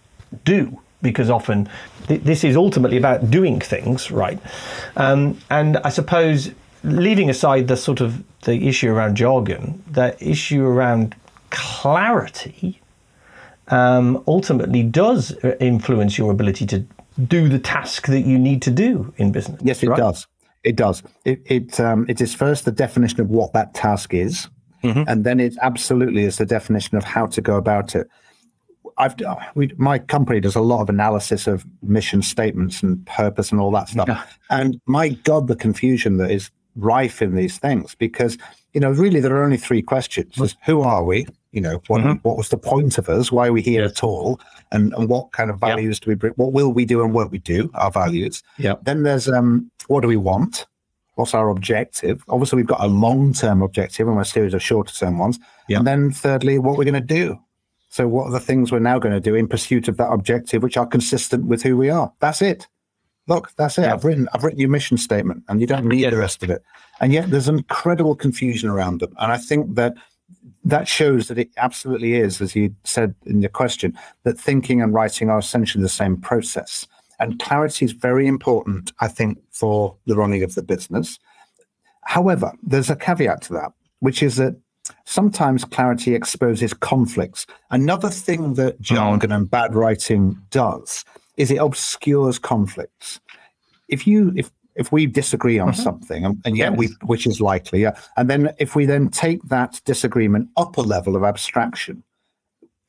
do 0.45 0.79
because 1.01 1.29
often 1.29 1.69
th- 2.07 2.21
this 2.21 2.43
is 2.43 2.55
ultimately 2.55 2.97
about 2.97 3.29
doing 3.29 3.59
things 3.59 4.11
right. 4.11 4.39
Um, 4.95 5.37
and 5.49 5.77
I 5.77 5.89
suppose 5.89 6.51
leaving 6.83 7.29
aside 7.29 7.67
the 7.67 7.77
sort 7.77 8.01
of 8.01 8.23
the 8.41 8.67
issue 8.67 8.91
around 8.91 9.15
jargon, 9.15 9.83
the 9.89 10.15
issue 10.23 10.65
around 10.65 11.15
clarity 11.49 12.81
um, 13.67 14.23
ultimately 14.27 14.83
does 14.83 15.31
influence 15.59 16.17
your 16.17 16.31
ability 16.31 16.65
to 16.67 16.85
do 17.27 17.49
the 17.49 17.59
task 17.59 18.07
that 18.07 18.21
you 18.21 18.37
need 18.39 18.61
to 18.63 18.71
do 18.71 19.13
in 19.17 19.31
business. 19.31 19.61
Yes, 19.63 19.83
it 19.83 19.89
right? 19.89 19.97
does. 19.97 20.27
It 20.63 20.75
does. 20.75 21.03
It 21.25 21.41
it, 21.45 21.79
um, 21.79 22.05
it 22.07 22.21
is 22.21 22.35
first 22.35 22.65
the 22.65 22.71
definition 22.71 23.21
of 23.21 23.29
what 23.29 23.53
that 23.53 23.73
task 23.73 24.13
is, 24.13 24.47
mm-hmm. 24.83 25.03
and 25.07 25.23
then 25.23 25.39
it 25.39 25.55
absolutely 25.61 26.23
is 26.23 26.37
the 26.37 26.45
definition 26.45 26.97
of 26.97 27.03
how 27.03 27.25
to 27.27 27.41
go 27.41 27.55
about 27.55 27.95
it. 27.95 28.07
I've 29.01 29.15
we, 29.55 29.71
my 29.77 29.97
company 29.97 30.39
does 30.39 30.55
a 30.55 30.61
lot 30.61 30.81
of 30.81 30.89
analysis 30.89 31.47
of 31.47 31.65
mission 31.81 32.21
statements 32.21 32.83
and 32.83 33.03
purpose 33.07 33.51
and 33.51 33.59
all 33.59 33.71
that 33.71 33.89
stuff, 33.89 34.07
yeah. 34.07 34.23
and 34.51 34.79
my 34.85 35.09
God, 35.09 35.47
the 35.47 35.55
confusion 35.55 36.17
that 36.17 36.29
is 36.29 36.51
rife 36.75 37.21
in 37.21 37.35
these 37.35 37.57
things 37.57 37.95
because 37.95 38.37
you 38.73 38.79
know 38.79 38.91
really 38.91 39.19
there 39.19 39.35
are 39.35 39.43
only 39.43 39.57
three 39.57 39.81
questions: 39.81 40.55
who 40.65 40.81
are 40.81 41.03
we? 41.03 41.25
You 41.51 41.61
know, 41.61 41.81
what 41.87 42.01
mm-hmm. 42.01 42.13
what 42.21 42.37
was 42.37 42.49
the 42.49 42.57
point 42.57 42.97
of 42.97 43.09
us? 43.09 43.31
Why 43.31 43.47
are 43.47 43.53
we 43.53 43.61
here 43.61 43.83
at 43.83 44.03
all? 44.03 44.39
And 44.71 44.93
and 44.93 45.09
what 45.09 45.31
kind 45.31 45.49
of 45.49 45.59
values 45.59 45.97
yep. 45.97 46.03
do 46.03 46.11
we 46.11 46.15
bring? 46.15 46.33
What 46.33 46.53
will 46.53 46.71
we 46.71 46.85
do 46.85 47.03
and 47.03 47.13
what 47.13 47.31
we 47.31 47.39
do? 47.39 47.71
Our 47.73 47.91
values. 47.91 48.43
Yeah. 48.57 48.75
Then 48.83 49.03
there's 49.03 49.27
um, 49.27 49.69
what 49.87 50.01
do 50.01 50.07
we 50.07 50.17
want? 50.17 50.67
What's 51.15 51.33
our 51.33 51.49
objective? 51.49 52.23
Obviously, 52.29 52.57
we've 52.57 52.67
got 52.67 52.83
a 52.83 52.87
long 52.87 53.33
term 53.33 53.61
objective 53.61 54.07
and 54.07 54.19
a 54.19 54.25
series 54.25 54.53
of 54.53 54.61
shorter 54.61 54.93
term 54.93 55.17
ones. 55.17 55.39
Yep. 55.67 55.79
And 55.79 55.87
then 55.87 56.11
thirdly, 56.11 56.59
what 56.59 56.77
we're 56.77 56.85
going 56.85 56.93
to 56.93 57.01
do. 57.01 57.39
So, 57.91 58.07
what 58.07 58.27
are 58.27 58.31
the 58.31 58.39
things 58.39 58.71
we're 58.71 58.79
now 58.79 58.99
going 58.99 59.13
to 59.13 59.19
do 59.19 59.35
in 59.35 59.49
pursuit 59.49 59.89
of 59.89 59.97
that 59.97 60.11
objective, 60.11 60.63
which 60.63 60.77
are 60.77 60.87
consistent 60.87 61.45
with 61.45 61.61
who 61.61 61.75
we 61.75 61.89
are? 61.89 62.11
That's 62.19 62.41
it. 62.41 62.67
Look, 63.27 63.51
that's 63.57 63.77
it. 63.77 63.85
I've 63.85 64.05
written 64.05 64.29
I've 64.33 64.45
written 64.45 64.61
your 64.61 64.69
mission 64.69 64.97
statement, 64.97 65.43
and 65.49 65.59
you 65.59 65.67
don't 65.67 65.85
need 65.85 66.09
the 66.09 66.17
rest 66.17 66.41
of 66.41 66.49
it. 66.49 66.63
And 67.01 67.11
yet, 67.11 67.29
there's 67.29 67.49
incredible 67.49 68.15
confusion 68.15 68.69
around 68.69 69.01
them. 69.01 69.13
And 69.19 69.33
I 69.33 69.37
think 69.37 69.75
that 69.75 69.95
that 70.63 70.87
shows 70.87 71.27
that 71.27 71.37
it 71.37 71.49
absolutely 71.57 72.13
is, 72.13 72.39
as 72.39 72.55
you 72.55 72.73
said 72.85 73.13
in 73.25 73.41
your 73.41 73.49
question, 73.49 73.97
that 74.23 74.39
thinking 74.39 74.81
and 74.81 74.93
writing 74.93 75.29
are 75.29 75.39
essentially 75.39 75.81
the 75.81 75.89
same 75.89 76.15
process. 76.15 76.87
And 77.19 77.39
clarity 77.39 77.83
is 77.83 77.91
very 77.91 78.25
important, 78.25 78.93
I 79.01 79.09
think, 79.09 79.37
for 79.51 79.97
the 80.05 80.15
running 80.15 80.43
of 80.43 80.55
the 80.55 80.63
business. 80.63 81.19
However, 82.05 82.53
there's 82.63 82.89
a 82.89 82.95
caveat 82.95 83.41
to 83.43 83.53
that, 83.53 83.73
which 83.99 84.23
is 84.23 84.37
that 84.37 84.55
sometimes 85.05 85.65
clarity 85.65 86.15
exposes 86.15 86.73
conflicts. 86.73 87.45
Another 87.69 88.09
thing 88.09 88.55
that 88.55 88.79
jargon 88.81 89.31
and 89.31 89.49
bad 89.49 89.75
writing 89.75 90.37
does 90.49 91.05
is 91.37 91.51
it 91.51 91.57
obscures 91.57 92.39
conflicts. 92.39 93.19
If 93.87 94.07
you 94.07 94.33
if 94.35 94.51
if 94.75 94.91
we 94.91 95.05
disagree 95.05 95.59
on 95.59 95.69
mm-hmm. 95.69 95.81
something, 95.81 96.25
and, 96.25 96.41
and 96.45 96.57
yet 96.57 96.71
yes. 96.71 96.79
we, 96.79 96.87
which 97.05 97.27
is 97.27 97.41
likely, 97.41 97.81
yeah, 97.81 97.97
and 98.15 98.29
then 98.29 98.53
if 98.57 98.75
we 98.75 98.85
then 98.85 99.09
take 99.09 99.41
that 99.43 99.81
disagreement 99.85 100.49
up 100.55 100.77
a 100.77 100.81
level 100.81 101.15
of 101.15 101.23
abstraction, 101.23 102.03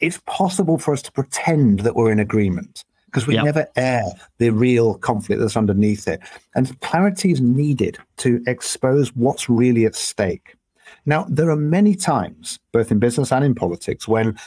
it's 0.00 0.20
possible 0.26 0.78
for 0.78 0.92
us 0.92 1.02
to 1.02 1.12
pretend 1.12 1.80
that 1.80 1.96
we're 1.96 2.12
in 2.12 2.20
agreement 2.20 2.84
because 3.06 3.26
we 3.26 3.34
yep. 3.34 3.44
never 3.44 3.66
air 3.76 4.04
the 4.38 4.50
real 4.50 4.94
conflict 4.94 5.40
that's 5.40 5.56
underneath 5.56 6.08
it. 6.08 6.20
And 6.54 6.78
clarity 6.80 7.30
is 7.30 7.40
needed 7.40 7.98
to 8.18 8.42
expose 8.46 9.14
what's 9.14 9.50
really 9.50 9.84
at 9.84 9.94
stake. 9.94 10.56
Now, 11.06 11.26
there 11.28 11.50
are 11.50 11.56
many 11.56 11.94
times, 11.94 12.58
both 12.72 12.90
in 12.90 12.98
business 12.98 13.32
and 13.32 13.44
in 13.44 13.54
politics, 13.54 14.06
when 14.06 14.38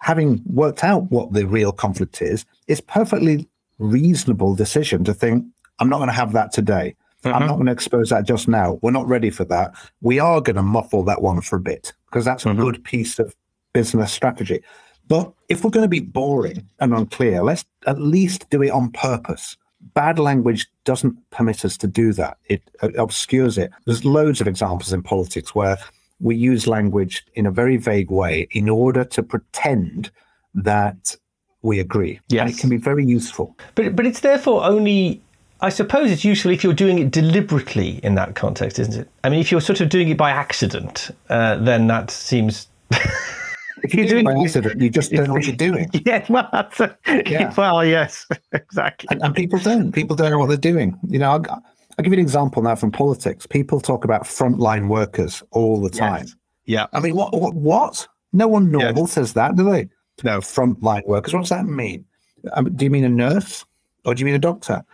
having 0.00 0.42
worked 0.46 0.82
out 0.82 1.10
what 1.10 1.32
the 1.32 1.46
real 1.46 1.72
conflict 1.72 2.20
is, 2.22 2.44
it's 2.66 2.80
perfectly 2.80 3.48
reasonable 3.78 4.54
decision 4.54 5.04
to 5.04 5.14
think, 5.14 5.44
I'm 5.78 5.88
not 5.88 5.98
going 5.98 6.08
to 6.08 6.14
have 6.14 6.32
that 6.32 6.52
today. 6.52 6.94
Mm-hmm. 7.22 7.36
I'm 7.36 7.46
not 7.46 7.54
going 7.54 7.66
to 7.66 7.72
expose 7.72 8.10
that 8.10 8.26
just 8.26 8.48
now. 8.48 8.78
We're 8.82 8.90
not 8.90 9.06
ready 9.06 9.30
for 9.30 9.44
that. 9.44 9.74
We 10.00 10.18
are 10.18 10.40
going 10.40 10.56
to 10.56 10.62
muffle 10.62 11.04
that 11.04 11.22
one 11.22 11.40
for 11.40 11.56
a 11.56 11.60
bit 11.60 11.92
because 12.06 12.24
that's 12.24 12.44
mm-hmm. 12.44 12.60
a 12.60 12.62
good 12.64 12.84
piece 12.84 13.18
of 13.18 13.34
business 13.72 14.12
strategy. 14.12 14.62
But 15.08 15.32
if 15.48 15.62
we're 15.62 15.70
going 15.70 15.84
to 15.84 15.88
be 15.88 16.00
boring 16.00 16.68
and 16.80 16.94
unclear, 16.94 17.42
let's 17.42 17.64
at 17.86 18.00
least 18.00 18.48
do 18.50 18.62
it 18.62 18.70
on 18.70 18.90
purpose. 18.90 19.56
Bad 19.94 20.18
language 20.18 20.66
doesn't 20.84 21.18
permit 21.30 21.64
us 21.64 21.76
to 21.78 21.86
do 21.86 22.12
that. 22.14 22.38
It, 22.46 22.62
it 22.82 22.96
obscures 22.96 23.58
it. 23.58 23.70
There's 23.84 24.04
loads 24.04 24.40
of 24.40 24.46
examples 24.46 24.92
in 24.92 25.02
politics 25.02 25.54
where 25.54 25.78
we 26.20 26.36
use 26.36 26.66
language 26.66 27.26
in 27.34 27.46
a 27.46 27.50
very 27.50 27.76
vague 27.76 28.10
way 28.10 28.46
in 28.52 28.68
order 28.68 29.04
to 29.04 29.22
pretend 29.22 30.10
that 30.54 31.16
we 31.62 31.80
agree. 31.80 32.20
Yes. 32.28 32.40
And 32.42 32.50
it 32.50 32.60
can 32.60 32.70
be 32.70 32.76
very 32.76 33.04
useful. 33.04 33.56
But 33.74 33.96
but 33.96 34.06
it's 34.06 34.20
therefore 34.20 34.64
only 34.64 35.20
I 35.60 35.68
suppose 35.68 36.10
it's 36.10 36.24
useful 36.24 36.50
if 36.50 36.64
you're 36.64 36.74
doing 36.74 36.98
it 36.98 37.12
deliberately 37.12 38.00
in 38.02 38.16
that 38.16 38.34
context, 38.34 38.80
isn't 38.80 39.02
it? 39.02 39.08
I 39.22 39.28
mean, 39.28 39.38
if 39.38 39.52
you're 39.52 39.60
sort 39.60 39.80
of 39.80 39.88
doing 39.88 40.08
it 40.08 40.16
by 40.16 40.30
accident, 40.30 41.10
uh, 41.28 41.56
then 41.56 41.86
that 41.86 42.10
seems 42.10 42.66
If 43.82 43.94
you're 43.94 44.06
doing 44.06 44.26
it 44.26 44.34
by 44.34 44.40
accident, 44.40 44.80
you 44.80 44.90
just 44.90 45.12
don't 45.12 45.26
know 45.26 45.34
what 45.34 45.46
you're 45.46 45.56
doing. 45.56 45.90
Yeah, 46.04 46.24
well, 46.28 46.48
that's 46.52 46.80
a, 46.80 46.96
yeah. 47.06 47.52
well, 47.56 47.84
yes, 47.84 48.26
exactly. 48.52 49.08
And, 49.10 49.22
and, 49.22 49.34
people 49.34 49.58
don't. 49.58 49.92
People 49.92 50.16
don't 50.16 50.30
know 50.30 50.38
what 50.38 50.48
they're 50.48 50.56
doing. 50.56 50.98
You 51.08 51.18
know, 51.18 51.30
I'll, 51.30 51.46
I'll, 51.46 52.02
give 52.02 52.12
you 52.12 52.14
an 52.14 52.18
example 52.18 52.62
now 52.62 52.74
from 52.74 52.90
politics. 52.90 53.46
People 53.46 53.80
talk 53.80 54.04
about 54.04 54.24
frontline 54.24 54.88
workers 54.88 55.42
all 55.52 55.80
the 55.80 55.90
time. 55.90 56.24
Yes. 56.24 56.36
Yeah. 56.64 56.86
I 56.92 57.00
mean, 57.00 57.14
what? 57.14 57.32
What? 57.32 57.54
what? 57.54 58.08
No 58.32 58.48
one 58.48 58.70
normal 58.70 59.02
yes. 59.02 59.12
says 59.12 59.32
that, 59.34 59.56
do 59.56 59.64
they? 59.70 59.88
No. 60.24 60.38
Frontline 60.38 61.06
workers. 61.06 61.32
What 61.32 61.40
does 61.40 61.50
that 61.50 61.66
mean? 61.66 62.04
Um, 62.54 62.74
do 62.74 62.84
you 62.84 62.90
mean 62.90 63.04
a 63.04 63.08
nurse 63.08 63.64
or 64.04 64.14
do 64.14 64.20
you 64.20 64.26
mean 64.26 64.34
a 64.34 64.40
doctor? 64.40 64.84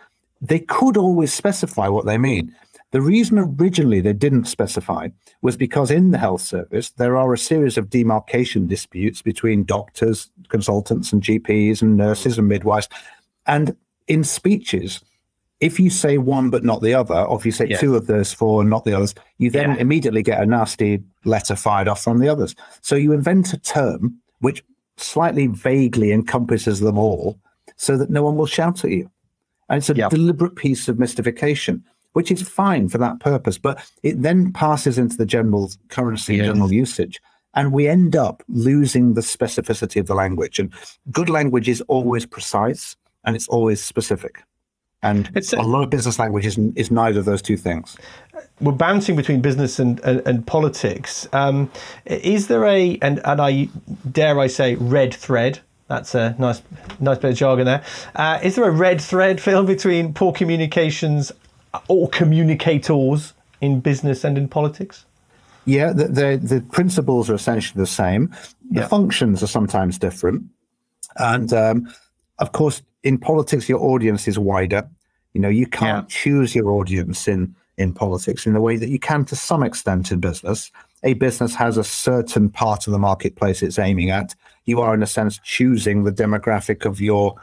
They 0.41 0.61
could 0.61 0.97
always 0.97 1.33
specify 1.33 1.89
what 1.89 2.07
they 2.07 2.19
mean. 2.19 2.55
The 2.91 3.01
reason 3.03 3.39
originally 3.39 4.01
they 4.01 4.15
didn't 4.15 4.47
specify 4.47 5.09
was 5.43 5.57
because 5.57 5.91
in 5.91 6.11
the 6.11 6.19
health 6.19 6.41
service, 6.41 6.91
there 6.91 7.17
are 7.17 7.33
a 7.33 7.39
series 7.39 7.77
of 7.77 7.91
demarcation 7.91 8.67
disputes 8.67 9.21
between 9.21 9.65
doctors, 9.65 10.31
consultants, 10.49 11.13
and 11.13 11.23
GPs, 11.23 11.83
and 11.83 11.97
nurses 11.97 12.39
and 12.39 12.49
midwives. 12.49 12.89
And 13.47 13.77
in 14.07 14.25
speeches, 14.25 15.01
if 15.61 15.79
you 15.79 15.91
say 15.91 16.17
one 16.17 16.49
but 16.49 16.65
not 16.65 16.81
the 16.81 16.95
other, 16.95 17.15
or 17.15 17.39
if 17.39 17.45
you 17.45 17.53
say 17.53 17.67
yes. 17.67 17.81
two 17.81 17.95
of 17.95 18.07
those 18.07 18.33
four 18.33 18.63
and 18.63 18.71
not 18.71 18.85
the 18.85 18.95
others, 18.95 19.15
you 19.37 19.51
then 19.51 19.71
yeah. 19.73 19.77
immediately 19.77 20.23
get 20.23 20.43
a 20.43 20.47
nasty 20.47 21.03
letter 21.25 21.57
fired 21.57 21.89
off 21.89 22.03
from 22.03 22.21
the 22.21 22.29
others. 22.29 22.55
So 22.81 22.95
you 22.95 23.13
invent 23.13 23.53
a 23.53 23.59
term 23.59 24.19
which 24.41 24.65
slightly 24.97 25.47
vaguely 25.47 26.13
encompasses 26.13 26.81
them 26.81 26.97
all 26.97 27.39
so 27.77 27.97
that 27.97 28.11
no 28.11 28.23
one 28.23 28.37
will 28.37 28.47
shout 28.47 28.85
at 28.85 28.91
you. 28.91 29.11
And 29.69 29.79
it's 29.79 29.91
a 29.91 29.95
yep. 29.95 30.11
deliberate 30.11 30.57
piece 30.57 30.89
of 30.89 30.99
mystification 30.99 31.85
which 32.13 32.31
is 32.31 32.43
fine 32.43 32.89
for 32.89 32.99
that 32.99 33.21
purpose. 33.21 33.59
But 33.59 33.79
it 34.03 34.23
then 34.23 34.53
passes 34.53 34.99
into 34.99 35.17
the 35.17 35.27
general 35.27 35.71
currency, 35.89 36.37
yes. 36.37 36.47
general 36.47 36.73
usage. 36.73 37.21
And 37.55 37.73
we 37.73 37.89
end 37.89 38.15
up 38.15 38.43
losing 38.49 39.15
the 39.15 39.21
specificity 39.21 40.01
of 40.01 40.07
the 40.07 40.15
language. 40.15 40.59
And 40.59 40.73
good 41.11 41.29
language 41.29 41.69
is 41.69 41.81
always 41.83 42.27
precise 42.27 42.97
and 43.25 43.35
it's 43.35 43.49
always 43.49 43.83
specific. 43.83 44.43
And 45.03 45.31
it's 45.35 45.53
a, 45.53 45.59
a 45.59 45.63
lot 45.63 45.85
of 45.85 45.91
business 45.91 46.19
language 46.19 46.45
is, 46.45 46.59
is 46.75 46.91
neither 46.91 47.21
of 47.21 47.25
those 47.25 47.41
two 47.41 47.57
things. 47.57 47.97
We're 48.61 48.73
bouncing 48.73 49.15
between 49.15 49.41
business 49.41 49.79
and, 49.79 50.01
and, 50.01 50.27
and 50.27 50.47
politics. 50.47 51.29
Um, 51.33 51.71
is 52.05 52.49
there 52.49 52.65
a, 52.65 52.99
and, 53.01 53.21
and 53.25 53.41
I 53.41 53.69
dare 54.11 54.41
I 54.41 54.49
say, 54.49 54.75
red 54.75 55.15
thread 55.15 55.61
that's 55.89 56.15
a 56.15 56.37
nice, 56.39 56.61
nice 57.01 57.19
bit 57.19 57.31
of 57.31 57.37
jargon 57.37 57.65
there. 57.65 57.83
Uh, 58.15 58.39
is 58.43 58.57
there 58.57 58.69
a 58.69 58.71
red 58.71 59.01
thread, 59.01 59.41
Phil, 59.41 59.65
between 59.65 60.13
poor 60.13 60.33
communications 60.33 61.33
or 61.89 62.09
communicators 62.09 63.35
in 63.61 63.81
business 63.81 64.25
and 64.25 64.39
in 64.39 64.49
politics? 64.49 65.05
Yeah, 65.65 65.93
the, 65.93 66.09
the, 66.09 66.41
the 66.43 66.61
principles 66.73 67.29
are 67.29 67.35
essentially 67.35 67.81
the 67.81 67.87
same. 67.87 68.35
The 68.71 68.81
yeah. 68.81 68.89
functions 68.89 69.43
are 69.43 69.49
sometimes 69.49 69.99
different. 69.99 70.45
And 71.17 71.53
um, 71.53 71.93
of 72.39 72.53
course, 72.53 72.83
in 73.03 73.19
politics, 73.19 73.69
your 73.69 73.81
audience 73.81 74.27
is 74.29 74.39
wider. 74.39 74.89
You 75.35 75.41
know, 75.41 75.49
you 75.49 75.67
can't 75.67 76.11
yeah. 76.11 76.17
choose 76.17 76.55
your 76.55 76.71
audience 76.71 77.29
in, 77.29 77.55
in 77.77 77.93
politics 77.93 78.47
in 78.47 78.55
the 78.55 78.61
way 78.61 78.77
that 78.77 78.89
you 78.89 78.99
can 78.99 79.25
to 79.27 79.37
some 79.37 79.63
extent 79.63 80.11
in 80.11 80.21
business. 80.21 80.73
A 81.05 81.15
business 81.15 81.55
has 81.55 81.77
a 81.77 81.85
certain 81.85 82.49
part 82.49 82.87
of 82.87 82.93
the 82.93 82.99
marketplace 82.99 83.63
it's 83.63 83.79
aiming 83.79 84.11
at. 84.11 84.35
You 84.65 84.81
are, 84.81 84.95
in 84.95 85.03
a 85.03 85.07
sense, 85.07 85.39
choosing 85.45 86.05
the 86.05 86.13
demographic 86.13 86.85
of 86.85 87.01
your 87.01 87.35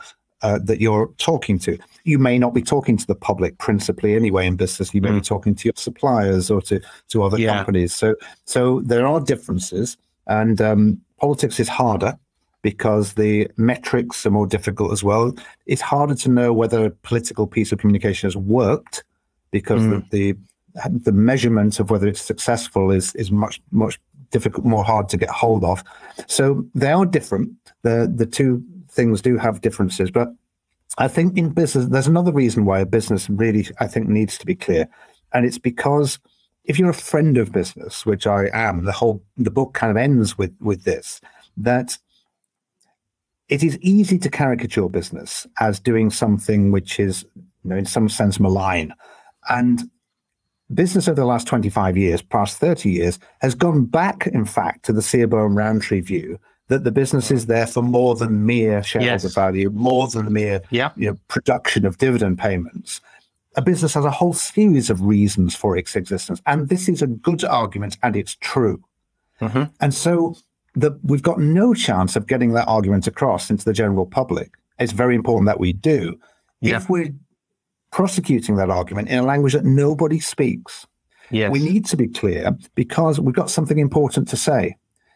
uh, 0.46 0.60
that 0.60 0.80
you're 0.80 1.08
talking 1.18 1.58
to. 1.58 1.78
You 2.04 2.20
may 2.20 2.38
not 2.38 2.54
be 2.54 2.62
talking 2.62 2.98
to 2.98 3.08
the 3.08 3.16
public 3.16 3.58
principally 3.58 4.16
anyway 4.16 4.46
in 4.46 4.56
business. 4.56 4.94
You 4.94 5.02
may 5.02 5.10
mm. 5.10 5.16
be 5.16 5.22
talking 5.22 5.56
to 5.56 5.68
your 5.68 5.74
suppliers 5.76 6.52
or 6.52 6.62
to 6.64 6.80
to 7.10 7.24
other 7.24 7.40
yeah. 7.40 7.56
companies. 7.56 7.96
So 7.96 8.16
so 8.46 8.82
there 8.82 9.08
are 9.08 9.20
differences, 9.20 9.98
and 10.28 10.62
um, 10.62 11.02
politics 11.20 11.60
is 11.60 11.68
harder 11.68 12.16
because 12.62 13.14
the 13.14 13.48
metrics 13.58 14.26
are 14.26 14.32
more 14.32 14.48
difficult 14.48 14.92
as 14.92 15.04
well. 15.04 15.34
It's 15.66 15.82
harder 15.82 16.16
to 16.16 16.30
know 16.30 16.54
whether 16.54 16.86
a 16.86 16.92
political 16.92 17.48
piece 17.48 17.72
of 17.72 17.80
communication 17.80 18.28
has 18.28 18.38
worked 18.38 19.04
because 19.50 19.82
mm. 19.82 20.08
the, 20.12 20.34
the 20.34 21.00
the 21.10 21.12
measurement 21.12 21.80
of 21.80 21.90
whether 21.90 22.08
it's 22.08 22.22
successful 22.22 22.92
is 22.92 23.16
is 23.16 23.32
much 23.32 23.60
much 23.72 24.00
difficult, 24.30 24.64
more 24.66 24.84
hard 24.84 25.10
to 25.10 25.18
get 25.18 25.30
hold 25.30 25.64
of. 25.64 25.84
So 26.28 26.66
they 26.76 26.92
are 26.92 27.06
different. 27.06 27.50
The 27.82 28.12
the 28.22 28.28
two 28.28 28.64
things 28.96 29.22
do 29.22 29.38
have 29.38 29.62
differences, 29.62 30.10
but 30.10 30.30
I 30.98 31.08
think 31.08 31.38
in 31.38 31.50
business, 31.50 31.88
there's 31.88 32.08
another 32.08 32.32
reason 32.32 32.66
why 32.66 32.80
a 32.80 32.86
business 32.86 33.30
really, 33.30 33.68
I 33.80 33.88
think, 33.88 34.08
needs 34.08 34.38
to 34.38 34.46
be 34.46 34.56
clear, 34.56 34.88
and 35.34 35.46
it's 35.46 35.58
because 35.58 36.20
if 36.64 36.80
you're 36.80 36.90
a 36.90 36.94
friend 36.94 37.38
of 37.38 37.52
business, 37.52 38.06
which 38.06 38.26
I 38.26 38.50
am, 38.54 38.86
the 38.86 38.92
whole 38.92 39.22
the 39.38 39.52
book 39.52 39.74
kind 39.74 39.92
of 39.92 39.98
ends 39.98 40.38
with 40.38 40.54
with 40.60 40.84
this 40.84 41.22
that 41.58 41.98
it 43.48 43.64
is 43.64 43.78
easy 43.80 44.18
to 44.20 44.30
caricature 44.30 44.90
business 44.90 45.46
as 45.60 45.80
doing 45.80 46.10
something 46.10 46.72
which 46.72 47.00
is, 47.00 47.26
you 47.36 47.70
know, 47.70 47.76
in 47.76 47.86
some 47.86 48.10
sense 48.10 48.40
malign, 48.40 48.94
and 49.50 49.84
business 50.74 51.08
over 51.08 51.20
the 51.22 51.26
last 51.26 51.46
25 51.48 51.96
years, 51.96 52.22
past 52.22 52.58
30 52.58 52.90
years, 52.90 53.20
has 53.42 53.54
gone 53.54 53.86
back, 53.86 54.28
in 54.28 54.46
fact, 54.46 54.84
to 54.86 54.94
the 54.94 55.02
Seebohm 55.02 55.56
Rowntree 55.56 56.02
view 56.02 56.40
that 56.68 56.84
the 56.84 56.92
business 56.92 57.30
is 57.32 57.46
there 57.46 57.68
for 57.68 57.84
more 57.84 58.16
than 58.16 58.46
mere 58.46 58.82
shareholder 58.82 59.28
yes. 59.28 59.34
value, 59.34 59.70
more 59.70 60.08
than 60.08 60.34
mere 60.34 60.62
yeah. 60.72 60.92
you 60.96 61.12
know, 61.12 61.18
production 61.28 61.86
of 61.86 61.98
dividend 61.98 62.40
payments. 62.40 63.02
A 63.56 63.62
business 63.62 63.94
has 63.94 64.04
a 64.04 64.12
whole 64.12 64.34
series 64.34 64.90
of 64.90 65.02
reasons 65.02 65.56
for 65.56 65.78
its 65.78 65.96
existence. 65.96 66.42
And 66.46 66.68
this 66.68 66.90
is 66.90 67.02
a 67.02 67.08
good 67.08 67.44
argument 67.44 67.98
and 68.04 68.16
it's 68.16 68.36
true. 68.36 68.84
Mm-hmm. 69.40 69.64
And 69.80 69.94
so 69.94 70.36
the, 70.74 71.00
we've 71.04 71.22
got 71.22 71.40
no 71.40 71.74
chance 71.74 72.16
of 72.16 72.28
getting 72.28 72.54
that 72.54 72.68
argument 72.68 73.08
across 73.08 73.50
into 73.50 73.64
the 73.64 73.74
general 73.74 74.06
public. 74.06 74.56
It's 74.80 74.92
very 74.92 75.16
important 75.16 75.48
that 75.48 75.60
we 75.60 75.72
do. 75.72 76.20
Yeah. 76.62 76.78
If 76.78 76.90
we're 76.90 77.14
prosecuting 77.92 78.56
that 78.58 78.70
argument 78.70 79.08
in 79.08 79.20
a 79.20 79.24
language 79.24 79.54
that 79.54 79.64
nobody 79.64 80.20
speaks, 80.20 80.86
yes. 81.30 81.52
we 81.52 81.60
need 81.60 81.86
to 81.86 81.96
be 81.96 82.08
clear 82.08 82.58
because 82.74 83.20
we've 83.20 83.36
got 83.36 83.50
something 83.50 83.78
important 83.78 84.28
to 84.30 84.38
say. 84.38 84.76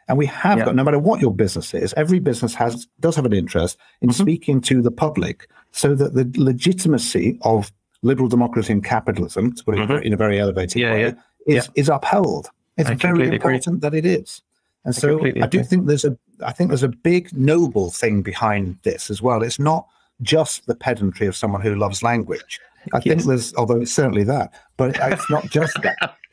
And 0.09 0.17
we 0.17 0.25
have 0.25 0.57
yeah. 0.57 0.65
got, 0.65 0.75
no 0.75 0.83
matter 0.83 0.99
what 0.99 1.21
your 1.21 1.33
business 1.33 1.73
is, 1.73 1.93
every 1.93 2.19
business 2.19 2.55
has 2.55 2.87
does 2.99 3.15
have 3.15 3.25
an 3.25 3.33
interest 3.33 3.77
in 4.01 4.09
mm-hmm. 4.09 4.21
speaking 4.21 4.59
to 4.61 4.81
the 4.81 4.91
public 4.91 5.47
so 5.71 5.93
that 5.95 6.15
the 6.15 6.29
legitimacy 6.35 7.37
of 7.43 7.71
liberal 8.01 8.27
democracy 8.27 8.73
and 8.73 8.83
capitalism, 8.83 9.53
to 9.53 9.63
put 9.63 9.75
it 9.75 9.87
mm-hmm. 9.87 10.03
in 10.03 10.13
a 10.13 10.17
very 10.17 10.39
elevated 10.39 10.81
yeah, 10.81 10.91
way, 10.91 11.01
yeah. 11.47 11.57
Is, 11.59 11.69
is 11.75 11.89
upheld. 11.89 12.49
It's 12.77 12.89
I 12.89 12.95
very 12.95 13.29
important 13.29 13.67
agree. 13.67 13.79
that 13.79 13.93
it 13.93 14.05
is. 14.05 14.41
And 14.83 14.95
I 14.95 14.97
so 14.97 15.25
I 15.25 15.47
do 15.47 15.63
think 15.63 15.85
there's 15.85 16.05
a 16.05 16.17
I 16.43 16.53
think 16.53 16.69
there's 16.69 16.83
a 16.83 16.89
big 16.89 17.31
noble 17.37 17.91
thing 17.91 18.23
behind 18.23 18.77
this 18.83 19.11
as 19.11 19.21
well. 19.21 19.43
It's 19.43 19.59
not 19.59 19.87
just 20.21 20.65
the 20.65 20.75
pedantry 20.75 21.27
of 21.27 21.35
someone 21.35 21.61
who 21.61 21.75
loves 21.75 22.01
language. 22.01 22.59
I 22.93 22.97
yes. 22.97 23.03
think 23.03 23.23
there's, 23.25 23.53
although 23.55 23.81
it's 23.81 23.91
certainly 23.91 24.23
that, 24.23 24.53
but 24.77 24.97
it's 24.99 25.29
not 25.29 25.49
just 25.49 25.79
that. 25.83 26.15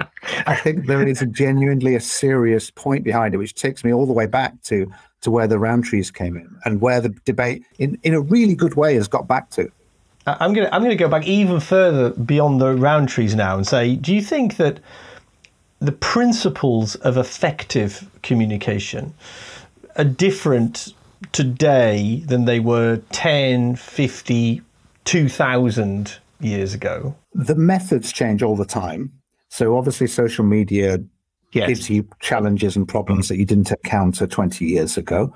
I 0.46 0.56
think 0.56 0.86
there 0.86 1.06
is 1.06 1.22
a 1.22 1.26
genuinely 1.26 1.94
a 1.94 2.00
serious 2.00 2.70
point 2.70 3.04
behind 3.04 3.34
it, 3.34 3.38
which 3.38 3.54
takes 3.54 3.84
me 3.84 3.92
all 3.92 4.06
the 4.06 4.12
way 4.12 4.26
back 4.26 4.60
to 4.64 4.92
to 5.22 5.30
where 5.30 5.46
the 5.46 5.56
Rowntrees 5.56 6.12
came 6.12 6.36
in 6.36 6.54
and 6.64 6.80
where 6.80 7.00
the 7.00 7.08
debate, 7.24 7.64
in, 7.78 7.98
in 8.02 8.14
a 8.14 8.20
really 8.20 8.54
good 8.54 8.74
way, 8.74 8.94
has 8.94 9.08
got 9.08 9.26
back 9.26 9.50
to. 9.50 9.70
I'm 10.26 10.52
going 10.52 10.66
to 10.66 10.74
I'm 10.74 10.82
going 10.82 10.96
to 10.96 11.02
go 11.02 11.08
back 11.08 11.26
even 11.26 11.60
further 11.60 12.10
beyond 12.10 12.60
the 12.60 12.74
Rowntrees 12.74 13.34
now 13.34 13.56
and 13.56 13.66
say, 13.66 13.96
do 13.96 14.14
you 14.14 14.20
think 14.20 14.56
that 14.56 14.80
the 15.78 15.92
principles 15.92 16.96
of 16.96 17.16
effective 17.16 18.08
communication 18.22 19.14
are 19.96 20.04
different 20.04 20.94
today 21.32 22.22
than 22.26 22.44
they 22.44 22.60
were 22.60 23.00
10, 23.12 23.76
50, 23.76 24.62
2000 25.04 26.18
years 26.40 26.74
ago? 26.74 27.14
The 27.34 27.54
methods 27.54 28.12
change 28.12 28.42
all 28.42 28.56
the 28.56 28.64
time. 28.64 29.12
So 29.56 29.78
obviously, 29.78 30.06
social 30.06 30.44
media 30.44 30.98
Yes. 31.52 31.68
gives 31.68 31.88
you 31.88 32.06
challenges 32.20 32.76
and 32.76 32.86
problems 32.86 33.24
mm. 33.24 33.28
that 33.28 33.38
you 33.38 33.46
didn't 33.46 33.70
encounter 33.70 34.26
20 34.26 34.66
years 34.66 34.98
ago. 34.98 35.34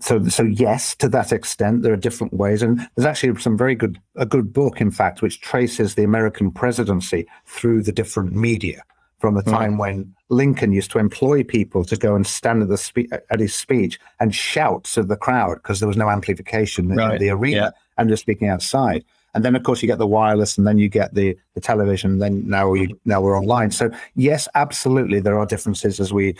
So, 0.00 0.26
so 0.28 0.42
yes, 0.42 0.96
to 0.96 1.08
that 1.10 1.30
extent, 1.30 1.82
there 1.82 1.92
are 1.92 1.96
different 1.96 2.32
ways, 2.32 2.62
and 2.62 2.80
there's 2.96 3.06
actually 3.06 3.38
some 3.38 3.56
very 3.56 3.76
good 3.76 4.00
a 4.16 4.26
good 4.26 4.52
book, 4.52 4.80
in 4.80 4.90
fact, 4.90 5.22
which 5.22 5.40
traces 5.40 5.94
the 5.94 6.02
American 6.02 6.50
presidency 6.50 7.28
through 7.46 7.84
the 7.84 7.92
different 7.92 8.32
media 8.32 8.82
from 9.20 9.34
the 9.34 9.42
mm. 9.42 9.52
time 9.52 9.78
when 9.78 10.12
Lincoln 10.30 10.72
used 10.72 10.90
to 10.90 10.98
employ 10.98 11.44
people 11.44 11.84
to 11.84 11.96
go 11.96 12.16
and 12.16 12.26
stand 12.26 12.60
at 12.62 12.68
the 12.68 12.78
spe- 12.78 13.12
at 13.30 13.38
his 13.38 13.54
speech 13.54 14.00
and 14.18 14.34
shout 14.34 14.82
to 14.94 15.04
the 15.04 15.16
crowd 15.16 15.54
because 15.62 15.78
there 15.78 15.86
was 15.86 15.96
no 15.96 16.10
amplification 16.10 16.90
in 16.90 17.18
the 17.18 17.30
arena, 17.30 17.56
yeah. 17.56 17.70
and 17.98 18.08
just 18.08 18.22
speaking 18.22 18.48
outside. 18.48 19.04
And 19.34 19.44
then, 19.44 19.56
of 19.56 19.62
course, 19.64 19.82
you 19.82 19.88
get 19.88 19.98
the 19.98 20.06
wireless, 20.06 20.56
and 20.56 20.66
then 20.66 20.78
you 20.78 20.88
get 20.88 21.14
the 21.14 21.36
the 21.54 21.60
television. 21.60 22.18
Then 22.18 22.48
now 22.48 22.68
we 22.68 22.94
now 23.04 23.20
we're 23.20 23.38
online. 23.38 23.70
So 23.70 23.90
yes, 24.14 24.48
absolutely, 24.54 25.20
there 25.20 25.38
are 25.38 25.46
differences 25.46 26.00
as 26.00 26.12
we 26.12 26.36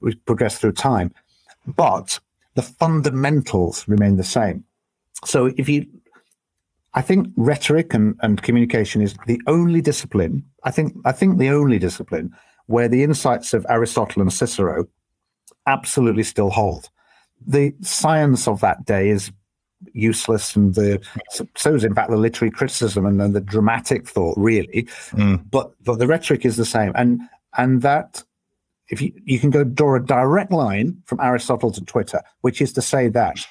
we 0.00 0.14
progress 0.14 0.58
through 0.58 0.72
time, 0.72 1.12
but 1.66 2.20
the 2.54 2.62
fundamentals 2.62 3.86
remain 3.86 4.16
the 4.16 4.24
same. 4.24 4.64
So 5.24 5.52
if 5.56 5.68
you, 5.68 5.86
I 6.94 7.02
think 7.02 7.28
rhetoric 7.36 7.94
and, 7.94 8.16
and 8.22 8.42
communication 8.42 9.02
is 9.02 9.14
the 9.26 9.40
only 9.46 9.80
discipline. 9.80 10.44
I 10.64 10.70
think 10.70 10.94
I 11.04 11.12
think 11.12 11.38
the 11.38 11.50
only 11.50 11.78
discipline 11.78 12.34
where 12.66 12.88
the 12.88 13.02
insights 13.02 13.54
of 13.54 13.66
Aristotle 13.68 14.22
and 14.22 14.32
Cicero 14.32 14.86
absolutely 15.66 16.22
still 16.22 16.50
hold. 16.50 16.90
The 17.46 17.74
science 17.80 18.48
of 18.48 18.60
that 18.60 18.84
day 18.84 19.08
is 19.10 19.32
useless, 19.92 20.56
and 20.56 20.74
the 20.74 21.00
so 21.56 21.74
is 21.74 21.84
in 21.84 21.94
fact 21.94 22.10
the 22.10 22.16
literary 22.16 22.50
criticism 22.50 23.06
and, 23.06 23.20
then 23.20 23.32
the 23.32 23.40
dramatic 23.40 24.06
thought, 24.08 24.36
really. 24.36 24.84
Mm. 25.12 25.44
But 25.50 25.72
but 25.84 25.98
the 25.98 26.06
rhetoric 26.06 26.44
is 26.44 26.56
the 26.56 26.64
same, 26.64 26.92
and 26.94 27.20
and 27.56 27.82
that 27.82 28.22
if 28.88 29.00
you 29.00 29.12
you 29.24 29.38
can 29.38 29.50
go 29.50 29.64
draw 29.64 29.96
a 29.96 30.00
direct 30.00 30.52
line 30.52 31.02
from 31.04 31.20
Aristotle 31.20 31.70
to 31.72 31.84
Twitter, 31.84 32.22
which 32.40 32.60
is 32.60 32.72
to 32.74 32.82
say 32.82 33.08
that 33.08 33.46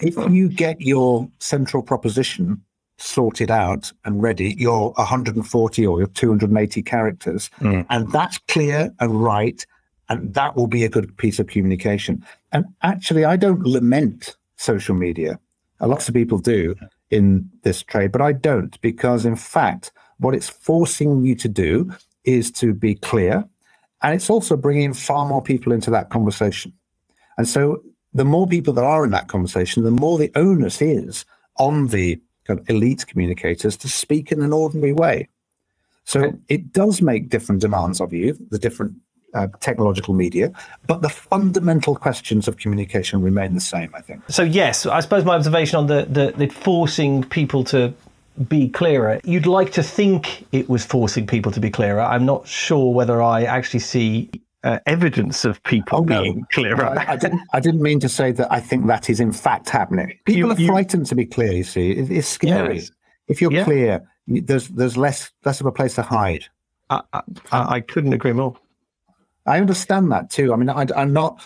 if 0.00 0.16
you 0.30 0.48
get 0.48 0.80
your 0.80 1.28
central 1.40 1.82
proposition 1.82 2.62
sorted 2.98 3.50
out 3.50 3.92
and 4.04 4.22
ready, 4.22 4.54
your 4.58 4.92
140 4.92 5.86
or 5.86 5.98
your 5.98 6.08
280 6.08 6.82
characters, 6.82 7.50
mm. 7.60 7.84
and 7.90 8.10
that's 8.12 8.38
clear 8.48 8.92
and 9.00 9.22
right, 9.22 9.64
and 10.08 10.34
that 10.34 10.56
will 10.56 10.66
be 10.66 10.84
a 10.84 10.88
good 10.88 11.16
piece 11.16 11.38
of 11.38 11.46
communication. 11.46 12.24
And 12.52 12.64
actually, 12.82 13.24
I 13.24 13.36
don't 13.36 13.62
lament 13.62 14.36
social 14.56 14.94
media. 14.94 15.38
Lots 15.80 16.08
of 16.08 16.14
people 16.14 16.38
do 16.38 16.74
in 17.10 17.50
this 17.62 17.82
trade, 17.82 18.12
but 18.12 18.20
I 18.20 18.32
don't 18.32 18.80
because, 18.80 19.24
in 19.24 19.36
fact, 19.36 19.92
what 20.18 20.34
it's 20.34 20.48
forcing 20.48 21.24
you 21.24 21.34
to 21.36 21.48
do 21.48 21.92
is 22.24 22.50
to 22.52 22.74
be 22.74 22.94
clear, 22.96 23.44
and 24.02 24.14
it's 24.14 24.28
also 24.28 24.56
bringing 24.56 24.92
far 24.92 25.26
more 25.26 25.42
people 25.42 25.72
into 25.72 25.90
that 25.90 26.10
conversation. 26.10 26.72
And 27.36 27.48
so, 27.48 27.82
the 28.12 28.24
more 28.24 28.46
people 28.46 28.72
that 28.74 28.84
are 28.84 29.04
in 29.04 29.10
that 29.12 29.28
conversation, 29.28 29.84
the 29.84 29.90
more 29.90 30.18
the 30.18 30.32
onus 30.34 30.82
is 30.82 31.24
on 31.56 31.88
the 31.88 32.20
kind 32.44 32.58
of 32.58 32.68
elite 32.68 33.06
communicators 33.06 33.76
to 33.76 33.88
speak 33.88 34.32
in 34.32 34.42
an 34.42 34.52
ordinary 34.52 34.92
way. 34.92 35.28
So 36.04 36.32
it 36.48 36.72
does 36.72 37.02
make 37.02 37.28
different 37.28 37.60
demands 37.60 38.00
of 38.00 38.14
you, 38.14 38.34
the 38.50 38.58
different 38.58 38.94
uh, 39.34 39.46
technological 39.60 40.14
media, 40.14 40.52
but 40.86 41.02
the 41.02 41.08
fundamental 41.08 41.94
questions 41.96 42.48
of 42.48 42.56
communication 42.56 43.20
remain 43.22 43.54
the 43.54 43.60
same, 43.60 43.90
I 43.94 44.00
think. 44.00 44.22
So 44.28 44.42
yes, 44.42 44.86
I 44.86 45.00
suppose 45.00 45.24
my 45.24 45.34
observation 45.36 45.78
on 45.78 45.86
the, 45.86 46.06
the, 46.08 46.32
the 46.36 46.48
forcing 46.48 47.22
people 47.24 47.64
to 47.64 47.92
be 48.48 48.68
clearer. 48.68 49.20
You'd 49.24 49.46
like 49.46 49.72
to 49.72 49.82
think 49.82 50.46
it 50.52 50.68
was 50.68 50.84
forcing 50.84 51.26
people 51.26 51.52
to 51.52 51.60
be 51.60 51.70
clearer. 51.70 52.00
I'm 52.00 52.24
not 52.24 52.46
sure 52.46 52.92
whether 52.94 53.20
I 53.20 53.42
actually 53.42 53.80
see 53.80 54.30
uh, 54.64 54.78
evidence 54.86 55.44
of 55.44 55.62
people 55.64 56.02
being 56.02 56.44
clearer. 56.52 56.86
I, 56.98 57.12
I 57.12 57.16
didn't. 57.16 57.40
I 57.52 57.60
didn't 57.60 57.82
mean 57.82 58.00
to 58.00 58.08
say 58.08 58.32
that. 58.32 58.50
I 58.52 58.60
think 58.60 58.86
that 58.86 59.08
is 59.10 59.20
in 59.20 59.32
fact 59.32 59.68
happening. 59.68 60.18
People 60.24 60.38
You- 60.40 60.50
are 60.52 60.60
you- 60.60 60.66
frightened 60.68 61.06
to 61.06 61.14
be 61.14 61.26
clear. 61.26 61.52
You 61.52 61.64
see, 61.64 61.90
it, 61.92 62.10
it's 62.10 62.28
scary. 62.28 62.76
Yes. 62.76 62.90
If 63.28 63.40
you're 63.40 63.52
Yeah. 63.52 63.64
clear, 63.64 64.08
there's 64.26 64.68
there's 64.68 64.96
less 64.96 65.30
less 65.44 65.60
of 65.60 65.66
a 65.66 65.72
place 65.72 65.94
to 65.96 66.02
hide. 66.02 66.44
I, 66.90 67.02
I, 67.12 67.22
I 67.52 67.80
couldn't 67.80 68.12
agree 68.14 68.32
more. 68.32 68.56
I 69.48 69.58
understand 69.58 70.12
that 70.12 70.30
too. 70.30 70.52
I 70.52 70.56
mean, 70.56 70.68
I, 70.68 70.86
am 70.94 71.12
not. 71.12 71.42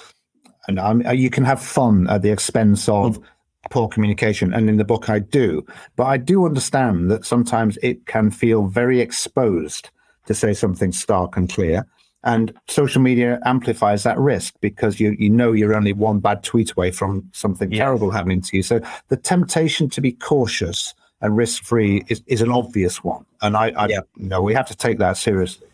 And 0.68 0.78
I'm, 0.78 1.06
uh, 1.06 1.12
you 1.12 1.30
can 1.30 1.44
have 1.44 1.60
fun 1.60 2.08
at 2.08 2.22
the 2.22 2.30
expense 2.30 2.88
of 2.88 3.18
mm. 3.18 3.24
poor 3.70 3.88
communication, 3.88 4.52
and 4.52 4.68
in 4.68 4.76
the 4.76 4.84
book 4.84 5.08
I 5.08 5.20
do. 5.20 5.64
But 5.96 6.04
I 6.04 6.16
do 6.16 6.44
understand 6.44 7.10
that 7.10 7.24
sometimes 7.24 7.78
it 7.82 8.06
can 8.06 8.30
feel 8.30 8.66
very 8.66 9.00
exposed 9.00 9.90
to 10.26 10.34
say 10.34 10.52
something 10.52 10.92
stark 10.92 11.36
and 11.36 11.48
clear. 11.48 11.86
And 12.24 12.52
social 12.68 13.02
media 13.02 13.40
amplifies 13.44 14.04
that 14.04 14.18
risk 14.18 14.54
because 14.60 15.00
you 15.00 15.16
you 15.18 15.28
know 15.28 15.50
you're 15.52 15.74
only 15.74 15.92
one 15.92 16.20
bad 16.20 16.44
tweet 16.44 16.70
away 16.72 16.92
from 16.92 17.28
something 17.32 17.70
terrible 17.70 18.12
happening 18.12 18.40
to 18.42 18.56
you. 18.56 18.62
So 18.62 18.80
the 19.08 19.16
temptation 19.16 19.90
to 19.90 20.00
be 20.00 20.12
cautious 20.12 20.94
and 21.20 21.36
risk 21.36 21.64
free 21.64 22.04
is, 22.08 22.22
is 22.26 22.40
an 22.40 22.52
obvious 22.52 23.02
one, 23.02 23.24
and 23.40 23.56
I, 23.56 23.70
I 23.70 23.86
you 23.88 24.02
know 24.16 24.40
we 24.40 24.54
have 24.54 24.68
to 24.68 24.76
take 24.76 24.98
that 24.98 25.16
seriously. 25.16 25.66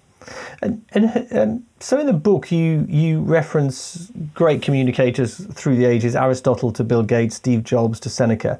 And, 0.60 0.84
and 0.90 1.32
um, 1.32 1.66
so 1.80 1.98
in 1.98 2.06
the 2.06 2.12
book, 2.12 2.50
you 2.50 2.84
you 2.88 3.20
reference 3.20 4.10
great 4.34 4.62
communicators 4.62 5.38
through 5.54 5.76
the 5.76 5.84
ages: 5.84 6.16
Aristotle 6.16 6.72
to 6.72 6.84
Bill 6.84 7.02
Gates, 7.02 7.36
Steve 7.36 7.64
Jobs 7.64 8.00
to 8.00 8.10
Seneca. 8.10 8.58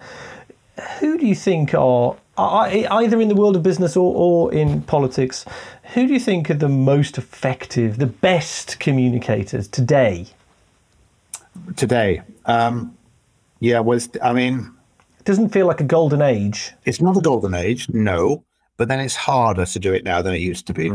Who 1.01 1.19
do 1.19 1.27
you 1.27 1.35
think 1.35 1.75
are, 1.75 2.17
are 2.37 2.69
either 2.69 3.21
in 3.21 3.29
the 3.29 3.35
world 3.35 3.57
of 3.57 3.65
business 3.65 3.97
or, 3.97 4.15
or 4.15 4.55
in 4.55 4.83
politics? 4.83 5.45
Who 5.95 6.07
do 6.07 6.13
you 6.13 6.21
think 6.21 6.51
are 6.51 6.55
the 6.55 6.69
most 6.69 7.19
effective, 7.19 7.99
the 7.99 8.07
best 8.07 8.79
communicators 8.79 9.67
today? 9.67 10.27
Today, 11.77 12.23
um, 12.45 12.97
yeah, 13.59 13.81
was 13.81 14.09
I 14.23 14.33
mean. 14.33 14.73
It 15.19 15.25
doesn't 15.25 15.51
feel 15.51 15.67
like 15.67 15.81
a 15.81 15.85
golden 15.85 16.23
age. 16.23 16.73
it's 16.85 17.01
not 17.03 17.17
a 17.17 17.21
golden 17.21 17.53
age, 17.53 17.89
no, 17.91 18.45
but 18.77 18.89
then 18.89 19.01
it's 19.01 19.17
harder 19.17 19.67
to 19.67 19.79
do 19.79 19.93
it 19.93 20.05
now 20.05 20.23
than 20.23 20.33
it 20.33 20.41
used 20.41 20.67
to 20.69 20.73
be. 20.73 20.91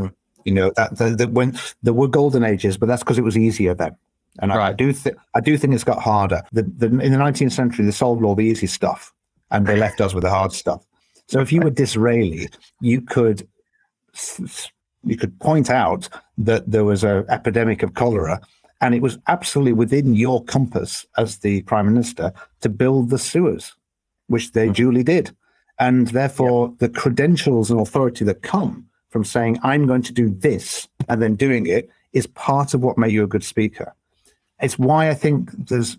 You 0.45 0.53
know 0.53 0.71
that 0.75 0.97
the, 0.97 1.09
the, 1.11 1.27
when 1.27 1.57
there 1.81 1.93
were 1.93 2.07
golden 2.07 2.43
ages, 2.43 2.77
but 2.77 2.87
that's 2.87 3.03
because 3.03 3.17
it 3.17 3.23
was 3.23 3.37
easier 3.37 3.73
then. 3.73 3.95
And 4.39 4.51
I, 4.51 4.69
I 4.69 4.73
do 4.73 4.91
think 4.93 5.15
I 5.33 5.41
do 5.41 5.57
think 5.57 5.73
it's 5.73 5.83
got 5.83 6.01
harder. 6.01 6.43
The, 6.51 6.63
the, 6.63 6.87
in 6.87 7.11
the 7.11 7.17
19th 7.17 7.51
century, 7.51 7.85
they 7.85 7.91
solved 7.91 8.23
all 8.23 8.35
the 8.35 8.45
easy 8.45 8.67
stuff, 8.67 9.13
and 9.51 9.67
they 9.67 9.75
left 9.75 10.01
us 10.01 10.13
with 10.13 10.23
the 10.23 10.29
hard 10.29 10.51
stuff. 10.51 10.85
So 11.27 11.39
if 11.39 11.51
you 11.51 11.61
were 11.61 11.69
Disraeli, 11.69 12.49
you 12.81 13.01
could 13.01 13.47
you 15.03 15.17
could 15.17 15.39
point 15.39 15.69
out 15.69 16.09
that 16.37 16.69
there 16.69 16.85
was 16.85 17.03
an 17.03 17.25
epidemic 17.29 17.83
of 17.83 17.93
cholera, 17.93 18.41
and 18.81 18.95
it 18.95 19.01
was 19.01 19.17
absolutely 19.27 19.73
within 19.73 20.15
your 20.15 20.43
compass 20.43 21.05
as 21.17 21.39
the 21.39 21.61
prime 21.63 21.87
minister 21.87 22.33
to 22.61 22.69
build 22.69 23.09
the 23.09 23.19
sewers, 23.19 23.73
which 24.27 24.51
they 24.51 24.67
hmm. 24.67 24.73
duly 24.73 25.03
did. 25.03 25.35
And 25.79 26.07
therefore, 26.09 26.73
the 26.77 26.89
credentials 26.89 27.71
and 27.71 27.79
authority 27.79 28.25
that 28.25 28.43
come 28.43 28.87
from 29.13 29.23
saying, 29.23 29.59
I'm 29.61 29.85
going 29.85 30.01
to 30.01 30.11
do 30.11 30.27
this 30.27 30.87
and 31.07 31.21
then 31.21 31.35
doing 31.35 31.67
it 31.67 31.87
is 32.13 32.25
part 32.25 32.73
of 32.73 32.81
what 32.81 32.97
made 32.97 33.11
you 33.11 33.23
a 33.23 33.27
good 33.27 33.43
speaker. 33.43 33.93
It's 34.59 34.79
why 34.79 35.07
I 35.09 35.13
think 35.13 35.51
there's 35.69 35.97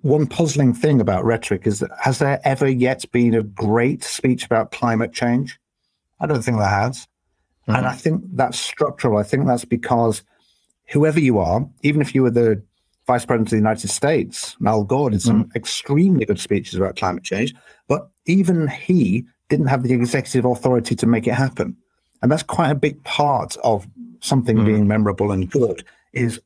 one 0.00 0.26
puzzling 0.26 0.72
thing 0.72 0.98
about 0.98 1.26
rhetoric 1.26 1.66
is 1.66 1.80
that 1.80 1.90
has 2.00 2.20
there 2.20 2.40
ever 2.44 2.66
yet 2.66 3.04
been 3.12 3.34
a 3.34 3.42
great 3.42 4.02
speech 4.02 4.46
about 4.46 4.72
climate 4.72 5.12
change? 5.12 5.60
I 6.20 6.26
don't 6.26 6.42
think 6.42 6.56
there 6.56 6.66
has. 6.66 7.06
Mm-hmm. 7.68 7.76
And 7.76 7.86
I 7.86 7.92
think 7.92 8.22
that's 8.32 8.58
structural. 8.58 9.18
I 9.18 9.24
think 9.24 9.46
that's 9.46 9.66
because 9.66 10.22
whoever 10.88 11.20
you 11.20 11.38
are, 11.38 11.68
even 11.82 12.00
if 12.00 12.14
you 12.14 12.22
were 12.22 12.30
the 12.30 12.62
vice 13.06 13.26
president 13.26 13.48
of 13.48 13.50
the 13.50 13.56
United 13.56 13.88
States, 13.88 14.56
Al 14.64 14.84
Gore 14.84 15.10
did 15.10 15.20
some 15.20 15.44
mm-hmm. 15.44 15.56
extremely 15.56 16.24
good 16.24 16.40
speeches 16.40 16.76
about 16.76 16.96
climate 16.96 17.24
change, 17.24 17.54
but 17.88 18.08
even 18.24 18.68
he 18.68 19.26
didn't 19.50 19.66
have 19.66 19.82
the 19.82 19.92
executive 19.92 20.46
authority 20.46 20.94
to 20.94 21.06
make 21.06 21.26
it 21.26 21.34
happen. 21.34 21.76
And 22.22 22.30
that's 22.30 22.42
quite 22.42 22.70
a 22.70 22.74
big 22.74 23.02
part 23.04 23.56
of 23.64 23.86
something 24.20 24.56
hmm. 24.56 24.64
being 24.64 24.88
memorable 24.88 25.32
and 25.32 25.50
good 25.50 25.84
is 26.12 26.40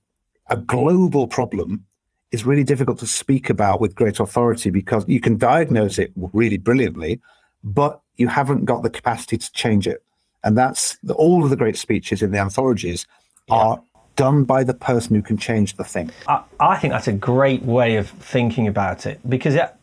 a 0.49 0.57
global 0.57 1.27
problem 1.27 1.85
is 2.33 2.45
really 2.45 2.65
difficult 2.65 2.99
to 2.99 3.07
speak 3.07 3.51
about 3.51 3.81
with 3.81 3.95
great 3.95 4.19
authority 4.19 4.71
because 4.71 5.05
you 5.07 5.21
can 5.21 5.37
diagnose 5.37 5.99
it 5.99 6.13
really 6.33 6.59
brilliantly, 6.59 7.21
but 7.63 8.01
you 8.17 8.29
haven't 8.29 8.65
got 8.65 8.83
the 8.83 8.91
capacity 8.91 9.39
to 9.39 9.53
change 9.53 9.87
it. 9.87 10.03
And 10.43 10.57
that's 10.57 10.97
the, 11.03 11.15
all 11.15 11.45
of 11.45 11.51
the 11.51 11.57
great 11.57 11.77
speeches 11.77 12.23
in 12.23 12.31
the 12.31 12.39
anthologies 12.39 13.07
are 13.49 13.81
done 14.17 14.45
by 14.45 14.65
the 14.65 14.75
person 14.75 15.15
who 15.15 15.23
can 15.23 15.37
change 15.37 15.77
the 15.77 15.85
thing. 15.85 16.11
I, 16.27 16.43
I 16.59 16.79
think 16.79 16.93
that's 16.93 17.09
a 17.09 17.13
great 17.13 17.63
way 17.63 17.97
of 17.97 18.09
thinking 18.09 18.67
about 18.67 19.07
it 19.07 19.21
because 19.29 19.55
it, 19.55 19.75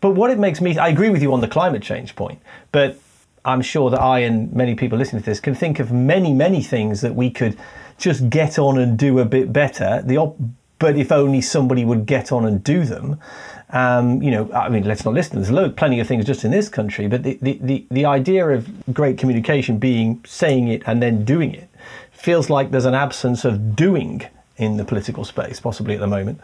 but 0.00 0.10
what 0.10 0.30
it 0.30 0.38
makes 0.38 0.60
me, 0.60 0.76
I 0.78 0.88
agree 0.88 1.10
with 1.10 1.22
you 1.22 1.32
on 1.32 1.40
the 1.40 1.48
climate 1.48 1.82
change 1.82 2.16
point, 2.16 2.40
but 2.72 2.98
I'm 3.44 3.62
sure 3.62 3.90
that 3.90 4.00
I 4.00 4.20
and 4.20 4.52
many 4.52 4.74
people 4.74 4.98
listening 4.98 5.22
to 5.22 5.30
this 5.30 5.40
can 5.40 5.54
think 5.54 5.78
of 5.78 5.90
many, 5.90 6.32
many 6.32 6.62
things 6.62 7.00
that 7.00 7.14
we 7.14 7.30
could 7.30 7.58
just 7.98 8.30
get 8.30 8.58
on 8.58 8.78
and 8.78 8.98
do 8.98 9.18
a 9.18 9.24
bit 9.24 9.52
better. 9.52 10.02
The 10.04 10.18
op- 10.18 10.38
but 10.78 10.96
if 10.96 11.12
only 11.12 11.40
somebody 11.40 11.84
would 11.84 12.06
get 12.06 12.32
on 12.32 12.44
and 12.44 12.62
do 12.62 12.84
them. 12.84 13.18
Um, 13.70 14.20
you 14.20 14.30
know, 14.30 14.52
I 14.52 14.68
mean, 14.68 14.84
let's 14.84 15.04
not 15.04 15.14
listen. 15.14 15.36
There's 15.36 15.50
load, 15.50 15.76
plenty 15.76 16.00
of 16.00 16.06
things 16.06 16.24
just 16.24 16.44
in 16.44 16.50
this 16.50 16.68
country, 16.68 17.06
but 17.06 17.22
the, 17.22 17.38
the, 17.40 17.58
the, 17.62 17.86
the 17.90 18.04
idea 18.04 18.46
of 18.48 18.68
great 18.92 19.16
communication 19.16 19.78
being 19.78 20.22
saying 20.26 20.68
it 20.68 20.82
and 20.84 21.00
then 21.00 21.24
doing 21.24 21.54
it 21.54 21.70
feels 22.10 22.50
like 22.50 22.70
there's 22.70 22.84
an 22.84 22.94
absence 22.94 23.44
of 23.44 23.74
doing 23.74 24.22
in 24.56 24.76
the 24.76 24.84
political 24.84 25.24
space, 25.24 25.58
possibly 25.58 25.94
at 25.94 26.00
the 26.00 26.06
moment. 26.06 26.40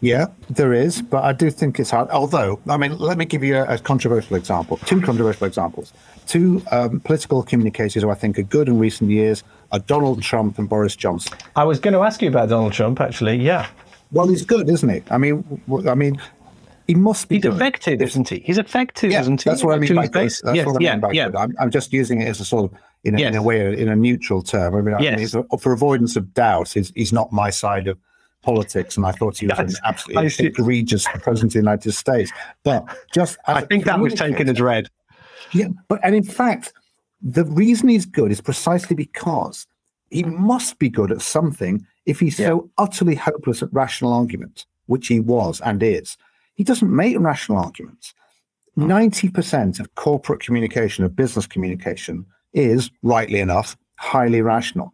Yeah, 0.00 0.26
there 0.50 0.72
is, 0.74 1.00
but 1.00 1.24
I 1.24 1.32
do 1.32 1.50
think 1.50 1.80
it's 1.80 1.90
hard. 1.90 2.10
Although, 2.10 2.60
I 2.68 2.76
mean, 2.76 2.98
let 2.98 3.16
me 3.16 3.24
give 3.24 3.42
you 3.42 3.56
a, 3.56 3.64
a 3.74 3.78
controversial 3.78 4.36
example. 4.36 4.76
Two 4.84 5.00
controversial 5.00 5.46
examples. 5.46 5.92
Two 6.26 6.62
um, 6.70 7.00
political 7.00 7.42
communicators 7.42 8.02
who 8.02 8.10
I 8.10 8.14
think 8.14 8.38
are 8.38 8.42
good 8.42 8.68
in 8.68 8.78
recent 8.78 9.10
years 9.10 9.42
are 9.72 9.78
Donald 9.78 10.22
Trump 10.22 10.58
and 10.58 10.68
Boris 10.68 10.96
Johnson. 10.96 11.38
I 11.56 11.64
was 11.64 11.80
going 11.80 11.94
to 11.94 12.00
ask 12.00 12.20
you 12.20 12.28
about 12.28 12.50
Donald 12.50 12.72
Trump, 12.74 13.00
actually. 13.00 13.36
Yeah. 13.36 13.66
Well, 14.12 14.28
he's 14.28 14.44
good, 14.44 14.68
isn't 14.68 14.88
he? 14.88 15.02
I 15.10 15.18
mean, 15.18 15.42
w- 15.66 15.88
I 15.88 15.94
mean, 15.94 16.20
he 16.86 16.94
must 16.94 17.28
be. 17.28 17.36
He's 17.36 17.42
good. 17.42 17.54
effective, 17.54 18.00
isn't 18.02 18.28
he? 18.28 18.40
He's 18.40 18.58
effective, 18.58 19.10
Yeah, 19.10 19.22
isn't 19.22 19.42
he? 19.42 19.50
that's 19.50 19.64
what 19.64 19.74
I 19.74 19.78
mean 19.78 19.94
by 19.94 20.06
good. 20.06 20.24
That's 20.24 20.42
yes, 20.54 20.66
what 20.66 20.76
I 20.76 20.84
yeah, 20.84 20.92
mean 20.92 21.00
by 21.00 21.10
yeah. 21.12 21.26
good. 21.26 21.36
I'm, 21.36 21.54
I'm 21.58 21.70
just 21.70 21.92
using 21.92 22.20
it 22.20 22.28
as 22.28 22.38
a 22.38 22.44
sort 22.44 22.70
of, 22.70 22.78
in 23.02 23.18
a, 23.18 23.22
in 23.22 23.34
a 23.34 23.42
way, 23.42 23.76
in 23.76 23.88
a 23.88 23.96
neutral 23.96 24.42
term. 24.42 24.74
I 24.76 24.80
mean, 24.82 24.94
I 24.94 25.16
mean 25.16 25.26
for 25.58 25.72
avoidance 25.72 26.16
of 26.16 26.34
doubt, 26.34 26.72
he's, 26.72 26.92
he's 26.94 27.12
not 27.12 27.32
my 27.32 27.50
side 27.50 27.88
of 27.88 27.98
politics, 28.46 28.96
and 28.96 29.04
I 29.04 29.10
thought 29.10 29.36
he 29.36 29.48
was 29.48 29.58
an 29.58 29.72
absolutely 29.84 30.46
egregious 30.46 31.04
president 31.20 31.50
of 31.50 31.52
the 31.54 31.58
United 31.58 31.92
States. 31.92 32.30
But 32.62 32.86
just, 33.12 33.38
I 33.46 33.62
think 33.62 33.84
that 33.84 33.98
was 33.98 34.14
taken 34.14 34.48
as 34.48 34.60
read. 34.60 34.88
yeah, 35.52 35.68
but 35.88 35.98
and 36.04 36.14
in 36.14 36.22
fact, 36.22 36.72
the 37.20 37.44
reason 37.44 37.88
he's 37.88 38.06
good 38.06 38.30
is 38.30 38.40
precisely 38.40 38.94
because 38.94 39.66
he 40.10 40.22
must 40.22 40.78
be 40.78 40.88
good 40.88 41.10
at 41.10 41.22
something 41.22 41.84
if 42.06 42.20
he's 42.20 42.36
so 42.36 42.70
utterly 42.78 43.16
hopeless 43.16 43.64
at 43.64 43.72
rational 43.72 44.12
argument, 44.12 44.64
which 44.86 45.08
he 45.08 45.18
was 45.18 45.60
and 45.60 45.82
is. 45.82 46.16
He 46.54 46.62
doesn't 46.62 46.94
make 46.94 47.18
rational 47.18 47.58
arguments. 47.58 48.14
Hmm. 48.76 48.90
90% 48.90 49.80
of 49.80 49.92
corporate 49.96 50.40
communication, 50.40 51.04
of 51.04 51.16
business 51.16 51.46
communication, 51.48 52.24
is, 52.52 52.92
rightly 53.02 53.40
enough, 53.40 53.76
highly 53.96 54.40
rational. 54.40 54.92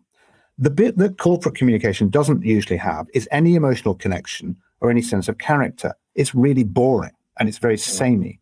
The 0.58 0.70
bit 0.70 0.98
that 0.98 1.18
corporate 1.18 1.54
communication 1.54 2.08
doesn't 2.08 2.44
usually 2.44 2.76
have 2.76 3.06
is 3.14 3.28
any 3.30 3.54
emotional 3.54 3.94
connection 3.94 4.56
or 4.80 4.90
any 4.90 5.02
sense 5.02 5.28
of 5.28 5.38
character. 5.38 5.94
It's 6.14 6.34
really 6.34 6.64
boring 6.64 7.12
and 7.38 7.48
it's 7.48 7.58
very 7.58 7.76
mm. 7.76 7.80
samey. 7.80 8.40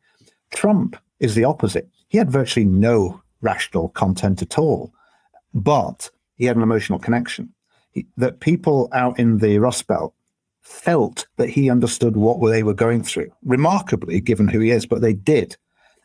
Trump 0.52 0.96
is 1.20 1.34
the 1.34 1.44
opposite. 1.44 1.88
He 2.08 2.18
had 2.18 2.30
virtually 2.30 2.66
no 2.66 3.20
rational 3.40 3.88
content 3.90 4.42
at 4.42 4.58
all, 4.58 4.92
but 5.54 6.10
he 6.34 6.46
had 6.46 6.56
an 6.56 6.62
emotional 6.62 6.98
connection. 6.98 7.52
He, 7.92 8.06
that 8.16 8.40
people 8.40 8.88
out 8.92 9.18
in 9.18 9.38
the 9.38 9.58
Rust 9.58 9.86
Belt 9.86 10.14
felt 10.60 11.26
that 11.36 11.50
he 11.50 11.70
understood 11.70 12.16
what 12.16 12.40
they 12.50 12.62
were 12.62 12.74
going 12.74 13.02
through, 13.02 13.30
remarkably, 13.44 14.20
given 14.20 14.48
who 14.48 14.60
he 14.60 14.70
is, 14.70 14.86
but 14.86 15.00
they 15.00 15.12
did. 15.12 15.56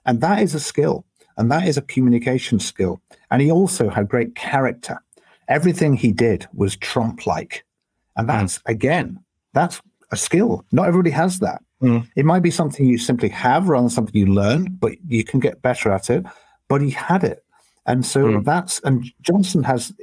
And 0.06 0.22
that 0.22 0.42
is 0.42 0.56
a 0.56 0.60
skill, 0.60 1.06
and 1.38 1.52
that 1.52 1.68
is 1.68 1.78
a 1.78 1.82
communication 1.82 2.60
skill. 2.60 3.02
And 3.30 3.42
he 3.42 3.52
also 3.52 3.90
had 3.90 4.10
great 4.10 4.36
character. 4.36 5.02
Everything 5.48 5.96
he 5.96 6.12
did 6.12 6.48
was 6.54 6.76
Trump 6.78 7.26
like. 7.26 7.66
And 8.16 8.30
hmm. 8.30 8.38
that's, 8.38 8.62
again, 8.66 9.20
that's 9.54 9.82
a 10.12 10.18
skill. 10.18 10.66
Not 10.72 10.88
everybody 10.88 11.12
has 11.12 11.40
that. 11.40 11.62
Hmm. 11.82 12.00
It 12.16 12.26
might 12.26 12.42
be 12.42 12.52
something 12.52 12.86
you 12.86 12.98
simply 12.98 13.30
have 13.30 13.68
rather 13.68 13.84
than 13.84 13.90
something 13.90 14.16
you 14.16 14.34
learn, 14.34 14.68
but 14.80 14.94
you 15.08 15.24
can 15.24 15.40
get 15.40 15.62
better 15.62 15.92
at 15.92 16.10
it. 16.10 16.26
But 16.68 16.82
he 16.82 16.90
had 16.90 17.24
it. 17.24 17.44
And 17.86 18.06
so 18.06 18.38
hmm. 18.38 18.44
that's, 18.44 18.80
and 18.82 19.06
Johnson 19.22 19.64
has, 19.64 19.94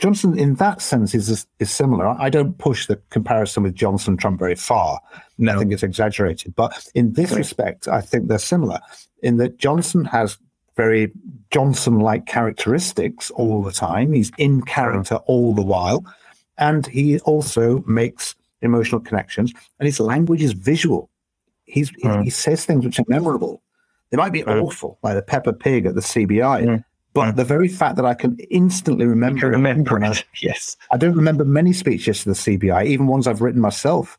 Johnson 0.00 0.38
in 0.38 0.54
that 0.54 0.80
sense 0.80 1.14
is 1.14 1.46
is 1.58 1.70
similar. 1.70 2.08
I 2.08 2.30
don't 2.30 2.56
push 2.56 2.86
the 2.86 2.96
comparison 3.10 3.62
with 3.62 3.74
Johnson 3.74 4.16
Trump 4.16 4.38
very 4.38 4.54
far. 4.54 4.98
I 5.46 5.58
think 5.58 5.72
it's 5.72 5.82
exaggerated. 5.82 6.56
But 6.56 6.88
in 6.94 7.12
this 7.12 7.32
respect, 7.32 7.86
I 7.86 8.00
think 8.00 8.28
they're 8.28 8.38
similar 8.38 8.80
in 9.22 9.36
that 9.36 9.58
Johnson 9.58 10.06
has 10.06 10.38
very 10.80 11.12
Johnson 11.50 11.98
like 11.98 12.24
characteristics 12.24 13.30
all 13.32 13.62
the 13.62 13.72
time. 13.72 14.14
He's 14.14 14.32
in 14.38 14.62
character 14.62 15.16
all 15.26 15.54
the 15.54 15.62
while. 15.62 16.04
And 16.56 16.86
he 16.86 17.18
also 17.20 17.82
makes 17.86 18.34
emotional 18.62 19.00
connections, 19.00 19.52
and 19.78 19.86
his 19.86 20.00
language 20.00 20.42
is 20.42 20.52
visual. 20.52 21.08
He's, 21.64 21.90
he, 21.90 22.08
hmm. 22.08 22.22
he 22.22 22.30
says 22.30 22.64
things 22.64 22.84
which 22.84 22.98
are 22.98 23.04
memorable. 23.08 23.62
They 24.10 24.16
might 24.16 24.32
be 24.32 24.42
hmm. 24.42 24.50
awful, 24.50 24.98
like 25.02 25.16
the 25.16 25.22
Peppa 25.22 25.52
Pig 25.52 25.86
at 25.86 25.94
the 25.94 26.00
CBI, 26.00 26.58
hmm. 26.64 26.76
but 27.14 27.36
the 27.36 27.44
very 27.44 27.68
fact 27.68 27.96
that 27.96 28.04
I 28.04 28.14
can 28.14 28.38
instantly 28.50 29.06
remember, 29.06 29.46
it 29.46 29.56
Remember 29.56 30.02
I- 30.02 30.10
it. 30.10 30.24
Yes. 30.42 30.76
I 30.90 30.96
don't 30.96 31.16
remember 31.16 31.44
many 31.44 31.72
speeches 31.72 32.22
to 32.22 32.30
the 32.30 32.40
CBI, 32.44 32.86
even 32.86 33.06
ones 33.06 33.26
I've 33.26 33.40
written 33.40 33.60
myself. 33.60 34.18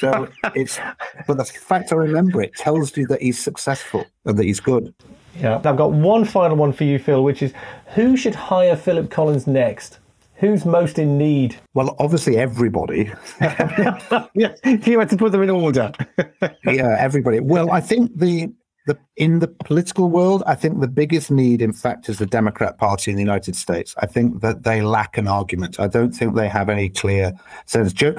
So 0.00 0.28
it's, 0.54 0.78
but 1.26 1.36
the 1.36 1.44
fact 1.44 1.92
I 1.92 1.96
remember 1.96 2.42
it 2.42 2.54
tells 2.54 2.96
you 2.96 3.06
that 3.08 3.20
he's 3.20 3.38
successful 3.42 4.06
and 4.24 4.38
that 4.38 4.44
he's 4.44 4.60
good. 4.60 4.94
Yeah. 5.38 5.56
I've 5.56 5.76
got 5.76 5.92
one 5.92 6.24
final 6.24 6.56
one 6.56 6.72
for 6.72 6.84
you, 6.84 6.98
Phil, 6.98 7.24
which 7.24 7.42
is 7.42 7.52
who 7.94 8.16
should 8.16 8.34
hire 8.34 8.76
Philip 8.76 9.10
Collins 9.10 9.46
next? 9.46 9.98
Who's 10.36 10.64
most 10.64 10.98
in 10.98 11.16
need? 11.16 11.56
Well, 11.74 11.94
obviously 11.98 12.36
everybody. 12.36 13.12
If 13.40 14.26
you 14.86 14.98
had 14.98 15.10
to 15.10 15.16
put 15.16 15.32
them 15.32 15.42
in 15.42 15.50
order. 15.50 15.92
yeah, 16.64 16.96
everybody. 16.98 17.40
Well, 17.40 17.70
I 17.70 17.80
think 17.80 18.16
the 18.16 18.52
the 18.86 18.98
in 19.16 19.38
the 19.38 19.48
political 19.48 20.10
world, 20.10 20.42
I 20.46 20.54
think 20.54 20.80
the 20.80 20.88
biggest 20.88 21.30
need, 21.30 21.62
in 21.62 21.72
fact, 21.72 22.08
is 22.08 22.18
the 22.18 22.26
Democrat 22.26 22.76
Party 22.76 23.10
in 23.10 23.16
the 23.16 23.22
United 23.22 23.56
States. 23.56 23.94
I 23.98 24.06
think 24.06 24.42
that 24.42 24.64
they 24.64 24.82
lack 24.82 25.16
an 25.16 25.26
argument. 25.26 25.80
I 25.80 25.86
don't 25.86 26.12
think 26.12 26.34
they 26.34 26.48
have 26.48 26.68
any 26.68 26.90
clear 26.90 27.32
sense. 27.64 27.92
Joe, 27.92 28.14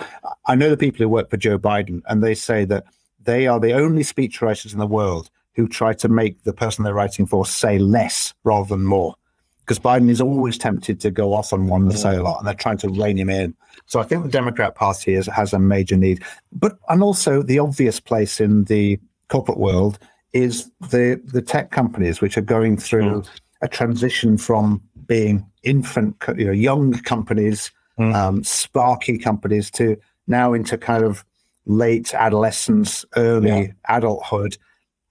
I 0.47 0.55
know 0.55 0.69
the 0.69 0.77
people 0.77 0.99
who 0.99 1.09
work 1.09 1.29
for 1.29 1.37
Joe 1.37 1.59
Biden, 1.59 2.01
and 2.07 2.23
they 2.23 2.33
say 2.33 2.65
that 2.65 2.85
they 3.21 3.45
are 3.45 3.59
the 3.59 3.73
only 3.73 4.03
speechwriters 4.03 4.73
in 4.73 4.79
the 4.79 4.87
world 4.87 5.29
who 5.55 5.67
try 5.67 5.93
to 5.93 6.09
make 6.09 6.43
the 6.43 6.53
person 6.53 6.83
they're 6.83 6.93
writing 6.93 7.25
for 7.25 7.45
say 7.45 7.77
less 7.77 8.33
rather 8.43 8.69
than 8.69 8.85
more. 8.85 9.15
Because 9.59 9.79
Biden 9.79 10.09
is 10.09 10.21
always 10.21 10.59
tempted 10.59 10.99
to 10.99 11.09
go 11.09 11.33
off 11.33 11.51
on 11.51 11.67
one 11.67 11.83
and 11.83 11.97
say 11.97 12.15
a 12.15 12.21
lot, 12.21 12.37
and 12.37 12.47
they're 12.47 12.53
trying 12.53 12.77
to 12.77 12.89
rein 12.89 13.17
him 13.17 13.31
in. 13.31 13.55
So 13.87 13.99
I 13.99 14.03
think 14.03 14.23
the 14.23 14.29
Democrat 14.29 14.75
Party 14.75 15.15
is, 15.15 15.25
has 15.25 15.53
a 15.53 15.59
major 15.59 15.97
need, 15.97 16.23
but 16.51 16.77
and 16.89 17.01
also 17.01 17.41
the 17.41 17.57
obvious 17.57 17.99
place 17.99 18.39
in 18.39 18.65
the 18.65 18.99
corporate 19.27 19.57
world 19.57 19.97
is 20.33 20.69
the 20.91 21.19
the 21.25 21.41
tech 21.41 21.71
companies, 21.71 22.21
which 22.21 22.37
are 22.37 22.41
going 22.41 22.77
through 22.77 23.23
a 23.61 23.67
transition 23.67 24.37
from 24.37 24.81
being 25.07 25.45
infant, 25.63 26.15
you 26.37 26.45
know, 26.45 26.51
young 26.51 26.93
companies, 26.99 27.71
um, 27.97 28.43
sparky 28.43 29.17
companies, 29.17 29.71
to 29.71 29.97
now 30.27 30.53
into 30.53 30.77
kind 30.77 31.03
of 31.03 31.25
late 31.65 32.13
adolescence, 32.13 33.05
early 33.15 33.73
adulthood, 33.89 34.57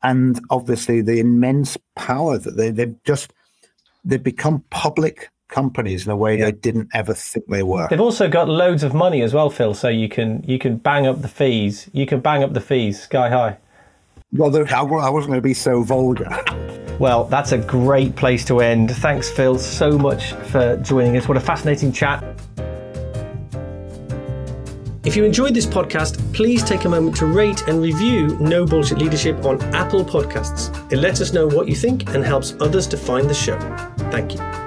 and 0.05 0.40
obviously 0.51 1.01
the 1.01 1.19
immense 1.19 1.77
power 1.97 2.38
that 2.38 2.57
they 2.57 2.71
they've 2.71 2.95
just 3.05 3.33
they've 4.05 4.23
become 4.23 4.62
public 4.71 5.31
companies 5.49 6.05
in 6.05 6.11
a 6.12 6.17
way 6.17 6.37
they 6.40 6.53
didn't 6.53 6.88
ever 6.95 7.14
think 7.14 7.47
they 7.47 7.62
were. 7.62 7.87
They've 7.88 8.01
also 8.01 8.29
got 8.29 8.49
loads 8.49 8.83
of 8.83 8.93
money 8.95 9.23
as 9.23 9.33
well, 9.35 9.51
Phil. 9.51 9.75
So 9.75 9.88
you 9.88 10.09
can 10.09 10.45
you 10.47 10.59
can 10.59 10.77
bang 10.77 11.07
up 11.07 11.23
the 11.23 11.29
fees. 11.29 11.88
You 11.93 12.07
can 12.07 12.21
bang 12.21 12.43
up 12.45 12.53
the 12.53 12.61
fees 12.61 13.03
sky 13.03 13.29
high. 13.29 13.59
Well, 14.33 14.51
there- 14.51 14.67
I 14.75 14.81
I 14.83 15.11
wasn't 15.11 15.31
going 15.31 15.38
to 15.38 15.49
be 15.49 15.55
so 15.55 15.83
vulgar. 15.83 16.29
Well, 16.99 17.25
that's 17.25 17.53
a 17.53 17.59
great 17.59 18.14
place 18.14 18.45
to 18.47 18.61
end. 18.61 18.90
Thanks, 18.97 19.29
Phil, 19.31 19.59
so 19.59 19.99
much 19.99 20.33
for 20.53 20.77
joining 20.79 21.17
us. 21.17 21.27
What 21.27 21.37
a 21.37 21.40
fascinating 21.40 21.93
chat. 21.93 22.23
If 25.05 25.17
you 25.17 25.25
enjoyed 25.25 25.53
this 25.53 25.67
podcast, 25.67 26.17
please 26.33 26.64
take 26.64 26.87
a 26.87 26.88
moment 26.88 27.17
to 27.17 27.27
rate 27.27 27.69
and 27.69 27.83
review 27.83 28.38
No 28.40 28.64
Bullshit 28.64 28.97
Leadership 28.97 29.45
on 29.45 29.61
Apple 29.75 30.03
Podcasts. 30.03 30.71
It 30.90 30.97
lets 30.97 31.21
us 31.21 31.35
know 31.35 31.47
what 31.47 31.69
you 31.69 31.75
think 31.75 32.09
and 32.14 32.25
helps 32.25 32.55
others 32.59 32.87
to 32.87 32.97
find 32.97 33.29
the 33.29 33.35
show. 33.35 33.59
Thank 34.11 34.33
you. 34.33 34.63